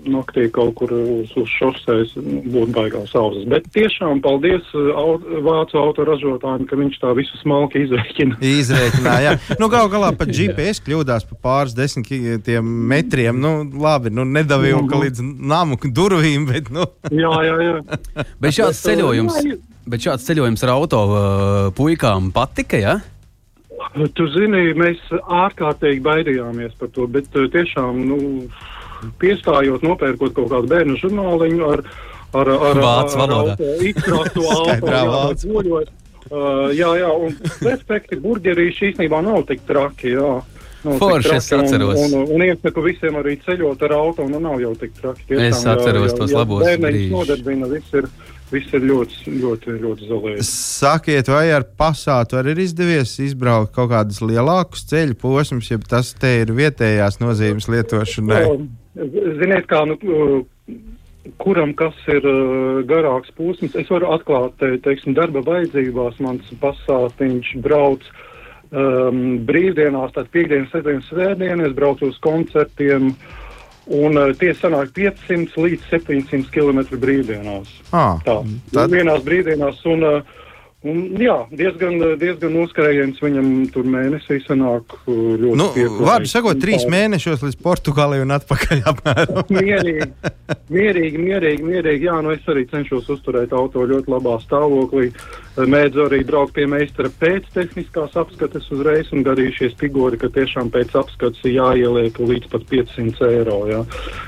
naktī 0.08 0.46
kaut 0.52 0.72
kur 0.78 0.92
uz, 0.94 1.32
uz 1.36 1.50
šoseis 1.58 2.14
būtu 2.16 2.72
baigās 2.72 3.12
auzas. 3.18 3.44
Bet 3.50 3.66
tiešām 3.74 4.22
paldies 4.24 4.64
uh, 4.72 4.90
au, 4.96 5.18
vācu 5.44 5.80
autoražotājiem, 5.80 6.64
ka 6.70 6.78
viņš 6.80 6.98
tā 7.02 7.12
visu 7.16 7.40
smalki 7.42 7.84
izrēķina. 7.84 8.38
Izrēķināja, 8.54 9.34
jā. 9.34 9.56
Nu, 9.60 9.68
gal 9.72 9.90
galā 9.92 10.14
pat 10.16 10.32
GPS 10.36 10.80
kļūdās 10.86 11.28
pa 11.28 11.40
pāris 11.48 11.76
desmit 11.76 12.08
metriem. 12.64 13.40
Nu, 13.40 13.56
labi, 13.80 14.12
nu, 14.14 14.24
nedavīju 14.24 14.80
-hmm. 14.80 15.04
līdz 15.04 15.24
namu 15.52 15.78
durvīm, 15.84 16.48
bet, 16.48 16.72
nu. 16.72 16.88
jā, 17.24 17.34
jā, 17.48 17.56
jā. 17.68 18.26
bet 18.40 18.56
šāds 18.56 18.80
uh, 18.80 18.84
ceļojums, 18.88 19.40
bet 19.86 20.06
šāds 20.08 20.24
ceļojums 20.24 20.64
ar 20.64 20.76
auto 20.78 21.02
uh, 21.08 21.18
puikām 21.76 22.32
patika, 22.32 22.80
jā? 22.80 22.96
Ja? 22.96 23.10
Tu 24.14 24.26
zini, 24.32 24.72
mēs 24.78 25.00
ārkārtīgi 25.12 26.00
baidījāmies 26.02 26.72
par 26.78 26.88
to, 26.94 27.06
bet 27.10 27.28
tiešām, 27.30 27.98
nu, 28.08 28.18
piestājot, 29.22 29.84
nopērkot 29.86 30.36
kaut 30.36 30.52
kādu 30.52 30.70
bērnu 30.70 30.96
žurnāliņu 31.02 31.68
ar, 31.72 31.84
ar, 32.34 32.54
ar, 32.54 32.80
Vācu 32.86 33.20
valodā. 33.20 33.58
Izkrastu 33.90 34.48
auto, 34.54 35.84
Uh, 36.32 36.70
jā, 36.72 36.88
jā, 36.96 37.08
un 37.20 37.34
respekti 37.60 38.16
burgerīši 38.16 38.90
īstenībā 38.90 39.18
nav 39.22 39.42
tik 39.48 39.60
traki, 39.68 40.14
jā. 40.16 40.30
Nav 40.84 41.00
Forši, 41.00 41.34
es 41.36 41.48
atceros. 41.52 41.98
Un, 42.00 42.14
un, 42.16 42.30
un 42.36 42.44
iesaku 42.44 42.84
visiem 42.84 43.16
arī 43.20 43.36
ceļot 43.44 43.82
ar 43.86 43.94
auto, 43.96 44.24
nu 44.28 44.40
nav 44.40 44.56
jau 44.60 44.72
tik 44.80 44.94
traki. 44.98 45.26
Tiešām, 45.28 45.44
es 45.50 45.60
atceros 45.60 46.08
jā, 46.08 46.10
jā, 46.10 46.18
tos 46.20 46.32
jā, 46.32 46.38
labos 46.40 46.64
brīžus. 46.64 47.10
Nodarbina, 47.12 47.68
viss 47.68 47.96
ir, 48.00 48.08
viss 48.52 48.76
ir 48.76 48.86
ļoti, 48.88 49.34
ļoti, 49.42 49.76
ļoti 49.84 50.08
zolēts. 50.10 50.52
Sakiet, 50.80 51.28
vai 51.32 51.44
ar 51.56 51.66
pasātu 51.76 52.40
arī 52.40 52.56
ir 52.56 52.62
izdevies 52.66 53.14
izbraukt 53.24 53.74
kaut 53.76 53.92
kādus 53.92 54.22
lielākus 54.24 54.84
ceļu 54.88 55.18
posmus, 55.20 55.70
ja 55.72 55.80
tas 55.88 56.12
te 56.20 56.38
ir 56.40 56.52
vietējās 56.56 57.20
nozīmes 57.20 57.68
lietošanai? 57.72 58.42
Um, 58.48 58.66
Ziniet, 58.94 59.66
kā 59.66 59.82
nu, 59.88 59.96
kuram 61.42 61.72
kas 61.78 61.96
ir 62.10 62.26
garāks 62.86 63.32
posms, 63.38 63.74
es 63.78 63.90
varu 63.90 64.12
atklāt, 64.14 64.54
te, 64.60 64.74
teiksim, 64.84 65.16
darba 65.16 65.42
vajadzībās 65.46 66.20
mans 66.22 66.52
pasātiņš 66.62 67.54
brauc 67.64 68.04
um, 68.70 69.40
brīvdienās, 69.48 70.14
tad 70.14 70.30
piekdienas, 70.34 70.70
sestdienas, 70.74 71.08
svētdienas, 71.10 71.74
braucu 71.76 72.12
uz 72.12 72.20
koncertiem. 72.24 73.14
Un 73.84 74.16
uh, 74.16 74.30
tie 74.40 74.54
sanāk 74.56 74.94
500 74.96 75.58
līdz 75.60 75.90
700 75.90 76.48
km 76.54 76.86
brīvdienās. 77.02 77.68
Ah, 77.92 78.16
tā, 78.24 78.38
tad... 78.72 78.94
vienās 78.94 79.26
brīvdienās. 79.26 79.82
Un, 79.90 80.06
uh, 80.08 80.43
Un, 80.84 80.98
jā, 81.16 81.34
diezgan, 81.56 81.94
diezgan 82.20 82.52
noskrējiens 82.52 83.20
viņam 83.24 83.46
tur 83.72 83.86
mēnesī 83.88 84.36
sanāk 84.44 84.92
uh, 84.98 85.14
ļoti 85.40 85.56
nu, 85.56 85.68
Vārdu 86.04 86.28
sakot, 86.28 86.60
trīs 86.60 86.84
mēnešos 86.92 87.40
līdz 87.46 87.56
Portugālei 87.64 88.20
un 88.20 88.34
atpakaļ 88.36 88.82
apmēram. 88.92 89.40
mierīgi, 89.56 90.10
mierīgi, 90.68 91.22
mierīgi, 91.24 91.64
mierīgi. 91.70 92.08
Jā, 92.10 92.18
nu 92.20 92.34
es 92.36 92.44
arī 92.52 92.66
cenšos 92.68 93.08
uzturēt 93.16 93.56
auto 93.56 93.86
ļoti 93.88 94.12
labā 94.12 94.36
stāvoklī. 94.44 95.08
Mēdzu 95.54 96.08
arī 96.08 96.24
braukt 96.26 96.56
pie 96.56 96.64
meistara 96.66 97.06
pēc 97.20 97.46
tehniskās 97.54 98.16
apskates 98.18 98.66
uzreiz 98.74 99.12
un 99.14 99.22
darījušies 99.26 99.76
figūri, 99.78 100.18
ka 100.18 100.26
tiešām 100.34 100.72
pēc 100.74 100.96
apskates 100.98 101.44
ir 101.46 101.54
jāieliek 101.60 102.18
līdz 102.18 102.48
pat 102.50 102.66
500 102.72 103.28
eiro. 103.28 103.60
Jā. 103.70 103.78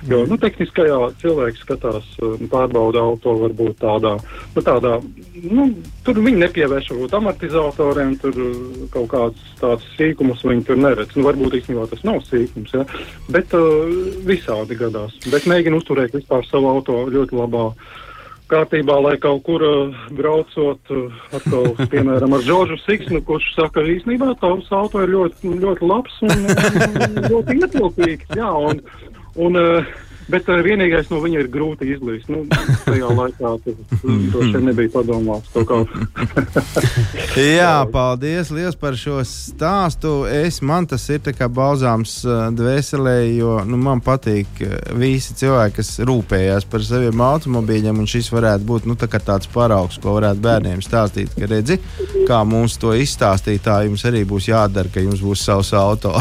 Jo, 0.07 0.21
nu, 0.31 0.39
tehniskajā 0.39 1.01
cilvēks 1.23 1.65
skatās, 1.67 2.13
pārbauda 2.53 3.03
auto 3.03 3.35
varbūt 3.43 3.83
tādā, 3.83 4.15
nu, 4.55 4.65
tādā, 4.71 4.95
nu, 5.51 5.67
tur 6.07 6.23
viņi 6.23 6.45
nepievērš 6.45 6.93
varbūt 6.95 7.19
amortizatoriem, 7.19 8.17
tur 8.23 8.41
kaut 8.95 9.11
kāds 9.17 9.53
tāds 9.59 9.91
sīkumus 9.99 10.47
viņi 10.47 10.67
tur 10.71 10.79
neredz. 10.79 11.19
Nu, 11.19 11.27
varbūt 11.27 11.59
īstenībā 11.59 11.91
tas 11.91 12.07
nav 12.07 12.23
sīkums, 12.31 12.79
jā. 12.79 12.87
bet 13.35 13.51
uh, 13.59 13.83
visādi 14.31 14.79
gadās. 14.79 15.19
Bet 15.27 15.51
mēģina 15.51 15.83
uzturēt 15.83 16.15
vispār 16.15 16.47
savu 16.47 16.71
auto 16.71 17.03
ļoti 17.11 17.35
labā 17.35 17.73
kārtībā, 18.51 18.97
lai 19.05 19.15
kaut 19.23 19.43
kur 19.47 19.63
uh, 19.67 20.01
braucot, 20.17 20.93
uh, 20.95 21.21
atkal, 21.37 21.69
piemēram, 21.93 22.37
ar 22.37 22.45
Džordžu 22.47 22.79
Siksnu, 22.85 23.23
kurš 23.27 23.53
saka, 23.57 23.85
īstenībā 23.97 24.33
tavs 24.43 24.71
auto 24.75 25.03
ir 25.05 25.15
ļoti, 25.15 25.55
ļoti 25.63 25.91
labs 25.91 26.19
un, 26.27 26.35
un 26.47 27.31
ļoti 27.31 27.61
ietilpīgs. 27.63 28.37
Jā, 28.39 28.51
un, 28.71 28.83
un, 29.49 29.61
uh, 29.61 29.95
Bet 30.27 30.49
uh, 30.51 30.59
vienīgais 30.65 31.07
no 31.13 31.21
viņa 31.23 31.43
ir 31.45 31.49
grūti 31.53 31.87
izlīst. 31.95 32.31
Nu, 32.33 32.43
tajā 32.83 33.11
laikā 33.15 33.53
tas 33.63 34.57
nebija 34.67 34.91
padomāts. 34.97 35.53
Jā, 37.59 37.87
paldies 37.93 38.51
liels 38.55 38.79
par 38.81 38.99
šo 38.99 39.21
stāstu. 39.27 40.17
Es, 40.27 40.59
man 40.67 40.89
tas 40.91 41.07
ir 41.15 41.23
kā 41.37 41.47
balzāms 41.47 42.19
uh, 42.27 42.49
dvēselē, 42.55 43.17
jo 43.37 43.61
nu, 43.69 43.79
man 43.79 44.03
patīk 44.03 44.65
uh, 44.67 44.75
visi 44.99 45.39
cilvēki, 45.39 45.79
kas 45.79 45.95
rūpējās 46.11 46.67
par 46.71 46.83
saviem 46.87 47.23
automobīļiem. 47.29 48.03
Šis 48.11 48.33
varētu 48.35 48.67
būt 48.67 48.91
nu, 48.91 48.99
tā 48.99 49.07
tāds 49.17 49.51
paraugs, 49.55 50.01
ko 50.03 50.19
varētu 50.19 50.43
bērniem 50.43 50.83
stāstīt. 50.83 51.39
Ka 51.39 51.51
redzi, 51.51 51.79
kā 52.27 52.43
mums 52.49 52.81
to 52.83 52.97
izstāstīt, 52.99 53.63
tā 53.67 53.85
jums 53.87 54.03
arī 54.11 54.27
būs 54.27 54.51
jādara, 54.51 54.91
ka 54.91 55.07
jums 55.07 55.23
būs 55.23 55.47
savs 55.47 55.75
auto. 55.77 56.19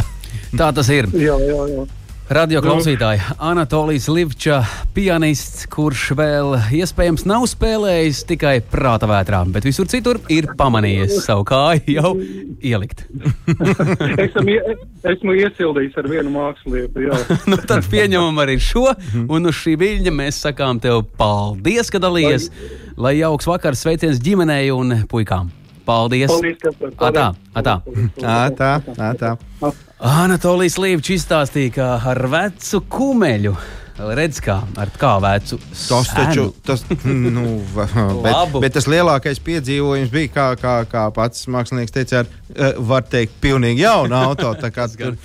tā 0.60 0.70
tas 0.76 0.93
ir. 0.93 1.10
Jā, 1.18 1.41
jā, 1.41 1.62
jā. 1.74 1.86
Radio 2.26 2.57
klausītāji, 2.57 3.19
Anatolijas 3.38 4.07
Livča, 4.09 4.55
pianists, 4.95 5.67
kurš 5.69 6.07
vēl 6.17 6.55
iespējams 6.73 7.21
nav 7.30 7.43
spēlējis 7.45 8.23
tikai 8.32 8.55
prāta 8.65 9.05
vētrā, 9.05 9.43
bet 9.53 9.67
visur 9.67 9.86
citur 9.91 10.17
ir 10.34 10.47
pamanījis 10.57 11.19
savu 11.28 11.43
kāju 11.45 11.93
jau 11.93 12.11
ielikt. 12.65 13.03
esmu, 14.26 14.55
esmu 15.11 15.36
iesildījis 15.38 15.99
ar 16.01 16.09
vienu 16.09 16.34
mākslinieku. 16.34 17.05
nu, 17.51 17.59
tad 17.61 17.86
pieņemam 17.93 18.41
arī 18.41 18.57
šo, 18.57 18.88
un 19.30 19.51
uz 19.51 19.59
šī 19.59 19.76
viļņa 19.84 20.15
mēs 20.17 20.41
sakām 20.47 20.82
tev 20.82 21.03
paldies, 21.19 21.93
ka 21.93 22.01
dalījies, 22.01 22.49
lai 22.97 23.19
jauks 23.19 23.45
vakars 23.53 23.86
sveiciens 23.86 24.23
ģimenei 24.26 24.73
un 24.73 25.03
puikām. 25.13 25.53
Paldies! 25.86 26.32
Paldies 26.32 26.58
atā, 26.98 27.30
atā. 27.54 27.80
Atā, 28.26 28.72
atā. 29.12 29.36
Anatolijas 30.06 30.78
Līvčs 30.82 31.16
izstāstīja, 31.20 31.74
ka 31.78 31.90
ar 32.12 32.22
vecu 32.32 32.82
kumeļu. 32.92 33.56
Redz, 33.96 34.42
kā 34.44 34.58
ar 34.76 34.90
kā 35.00 35.14
vecu. 35.24 35.56
Tas 35.72 36.10
taču, 36.12 36.50
tas, 36.68 36.82
nu, 37.08 37.46
bet, 38.26 38.58
bet 38.60 38.76
tas 38.76 38.90
lielākais 38.92 39.40
piedzīvojums 39.46 40.12
bija, 40.12 40.32
kā, 40.34 40.48
kā, 40.60 40.74
kā 40.92 41.06
pats 41.16 41.48
mākslinieks 41.48 41.96
teica, 41.96 42.26
ar, 42.26 42.34
eh, 42.52 42.76
var 42.92 43.08
teikt, 43.08 43.38
pilnīgi 43.46 43.86
jaunu 43.86 44.18
auto. 44.20 44.52
Tur, 44.60 45.16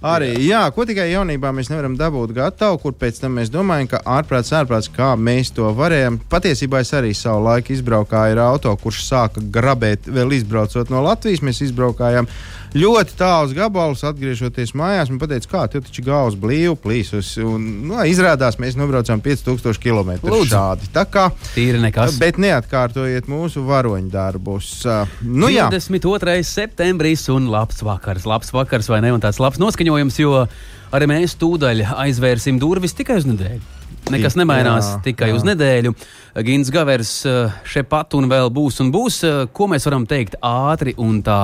Arī, 0.00 0.30
jā, 0.48 0.62
ko 0.72 0.86
tikai 0.88 1.10
jaunībā 1.10 1.50
mēs 1.52 1.68
nevaram 1.68 1.92
dabūt 1.98 2.30
gatavu, 2.32 2.78
kur 2.80 2.94
pēc 2.96 3.18
tam 3.20 3.34
mēs 3.36 3.50
domājam, 3.52 3.90
ka 3.92 3.98
ārprāts, 4.08 4.52
ārprāts, 4.56 4.88
kā 4.94 5.10
mēs 5.20 5.50
to 5.52 5.68
varējām. 5.76 6.16
Patiesībā 6.32 6.80
es 6.80 6.94
arī 6.96 7.10
savu 7.16 7.42
laiku 7.44 7.74
izbraukāju 7.74 8.38
ar 8.38 8.40
auto, 8.46 8.72
kurš 8.80 9.02
sāka 9.04 9.44
grabēt, 9.52 10.08
vēl 10.08 10.32
izbraucot 10.38 10.88
no 10.88 11.04
Latvijas. 11.04 11.44
Mēs 11.44 11.60
izbraukājām 11.68 12.30
ļoti 12.76 13.16
tāls 13.18 13.54
gabals, 13.56 14.04
atgriežoties 14.06 14.72
mājās, 14.78 15.10
man 15.10 15.20
teica, 15.22 15.50
kā 15.50 15.62
tev 15.72 15.84
taču 15.86 16.04
gauss 16.06 16.38
blīvi 16.38 16.76
plīsus. 16.80 17.32
Un, 17.42 17.66
nu, 17.90 17.98
izrādās, 18.08 18.58
mēs 18.62 18.78
nobraucām 18.78 19.22
5000 19.24 19.80
km 19.82 20.12
šādi. 20.50 20.90
Tā 20.94 21.06
kā 21.10 21.28
tīri 21.54 21.80
nekas. 21.82 22.18
Bet 22.20 22.38
neatkārtojiet 22.42 23.30
mūsu 23.30 23.64
varoņu 23.66 24.12
darbus. 24.12 24.72
Nu, 25.22 25.50
22. 25.50 26.38
septembris 26.46 27.26
un 27.32 27.50
labs 27.50 27.82
vakars. 27.86 28.28
Labs 28.28 28.54
vakars 28.54 28.90
vai 28.92 29.02
ne? 29.04 29.12
Un 29.16 29.22
tāds 29.22 29.42
labs 29.42 29.60
noskaņojums, 29.62 30.22
jo 30.22 30.46
arī 30.94 31.10
mēs 31.10 31.36
tūdaļ 31.40 31.84
aizvērsim 32.06 32.62
durvis 32.62 32.96
tikai 32.98 33.20
uz 33.20 33.28
nedēļu. 33.28 33.76
Nekas 34.10 34.34
nemainās 34.38 34.86
jā, 34.86 34.96
tikai 35.04 35.28
jā. 35.30 35.36
uz 35.36 35.44
nedēļu. 35.46 35.92
Gins 36.46 36.70
Gavers 36.72 37.12
šeit 37.68 37.90
pat 37.90 38.16
un 38.18 38.30
vēl 38.30 38.50
būs 38.54 38.80
un 38.82 38.90
būs. 38.94 39.20
Ko 39.54 39.68
mēs 39.70 39.86
varam 39.86 40.06
teikt 40.08 40.38
ātri 40.40 40.96
un 40.98 41.20
tā 41.26 41.42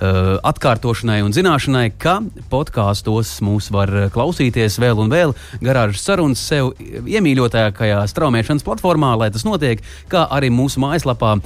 atkārtošanai 0.00 1.20
un 1.24 1.34
zināšanai, 1.36 1.90
ka 2.00 2.18
podkāstos 2.52 3.36
mūs 3.44 3.70
var 3.74 3.92
klausīties 4.14 4.78
vēl 4.80 5.02
un 5.04 5.12
vēl 5.12 5.34
garāžas 5.60 6.04
sarunas 6.06 6.40
sev 6.40 6.72
iemīļotākajā 6.80 8.00
straumēšanas 8.12 8.64
platformā, 8.66 9.12
lai 9.20 9.30
tas 9.34 9.44
notiek, 9.44 9.84
kā 10.08 10.26
arī 10.30 10.52
mūsu 10.54 10.82
mājaslapā. 10.84 11.38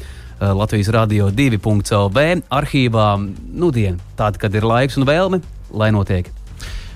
Latvijas 0.45 0.91
Rādio 0.91 1.29
2.CLV 1.31 2.25
arhīvā, 2.53 3.09
nu, 3.55 3.69
diena, 3.73 4.03
tāda, 4.19 4.41
kad 4.43 4.55
ir 4.59 4.67
laiks 4.67 4.99
un 4.99 5.07
vēlme, 5.09 5.39
lai 5.73 5.93
notiek. 5.95 6.27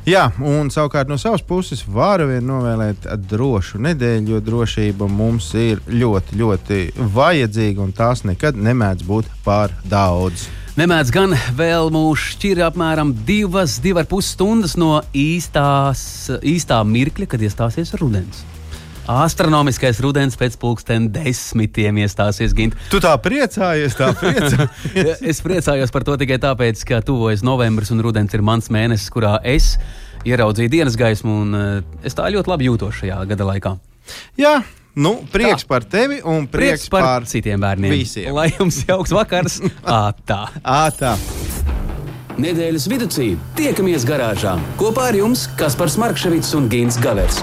Jā, 0.08 0.24
un 0.40 0.70
savukārt 0.72 1.10
no 1.10 1.18
savas 1.20 1.42
puses 1.44 1.82
varu 1.84 2.30
vien 2.30 2.46
novēlēt 2.48 3.06
drošu 3.28 3.80
nedēļu, 3.84 4.34
jo 4.34 4.38
drošība 4.44 5.08
mums 5.12 5.50
ir 5.58 5.82
ļoti, 5.86 6.38
ļoti 6.40 6.78
vajadzīga 7.14 7.84
un 7.84 7.92
tās 7.96 8.24
nekad 8.24 8.56
nemēdz 8.56 9.04
būt 9.08 9.28
pār 9.44 9.74
daudz. 9.84 10.48
Nemēdz 10.78 11.08
gan 11.10 11.32
vēl 11.58 11.88
mūs 11.90 12.36
šķir 12.36 12.60
apmēram 12.68 13.08
divas, 13.26 13.80
divas 13.82 14.06
puses 14.06 14.36
stundas 14.36 14.76
no 14.78 15.00
īstās, 15.10 16.00
īstā 16.46 16.76
mirkļa, 16.86 17.26
kad 17.32 17.42
iestāsies 17.42 17.90
rudens. 17.98 18.44
Astronomiskais 19.10 19.98
rudens 20.04 20.38
pēc 20.38 20.54
pulksten 20.62 21.08
desmitiem 21.10 21.98
iestāsies 22.04 22.54
Gint. 22.54 22.78
Tu 22.92 23.00
tā 23.02 23.16
priecājies, 23.24 23.98
tā 23.98 24.12
priecājies. 24.20 25.24
es 25.32 25.42
priecājos 25.42 25.90
par 25.90 26.06
to 26.06 26.14
tikai 26.20 26.38
tāpēc, 26.46 26.84
ka 26.86 27.02
tuvojas 27.02 27.42
novembris 27.42 27.90
un 27.90 28.04
rudens 28.06 28.38
ir 28.38 28.46
mans 28.46 28.70
mēnesis, 28.70 29.10
kurā 29.10 29.40
es 29.42 29.72
ieraudzīju 30.28 30.76
dienas 30.76 31.00
gaismu, 31.00 31.40
un 31.42 31.58
uh, 31.58 32.02
es 32.06 32.14
tā 32.14 32.30
ļoti 32.30 32.54
labi 32.54 32.70
jūtos 32.70 33.02
šajā 33.02 33.18
gada 33.32 33.50
laikā. 33.50 33.74
Jā, 34.38 34.60
Nu, 34.98 35.14
prieks 35.30 35.62
tā. 35.62 35.70
par 35.70 35.84
tevi 35.86 36.18
un 36.26 36.48
prieks, 36.50 36.88
prieks 36.88 36.88
par, 36.90 37.04
par 37.06 37.28
citiem 37.30 37.62
bērniem. 37.62 37.94
Visiem. 37.94 38.32
Lai 38.34 38.48
jums 38.50 38.80
jauks 38.88 39.14
vakars! 39.14 39.60
Ātā! 40.02 40.40
Ātā! 40.62 41.14
Nedēļas 42.38 42.86
vidū 42.90 43.08
tiekamies 43.58 44.06
garāžā 44.06 44.54
kopā 44.78 45.08
ar 45.10 45.18
jums 45.18 45.48
Kaspars 45.58 45.98
Markevits 45.98 46.54
un 46.54 46.70
Gins 46.70 46.98
Gavers. 47.02 47.42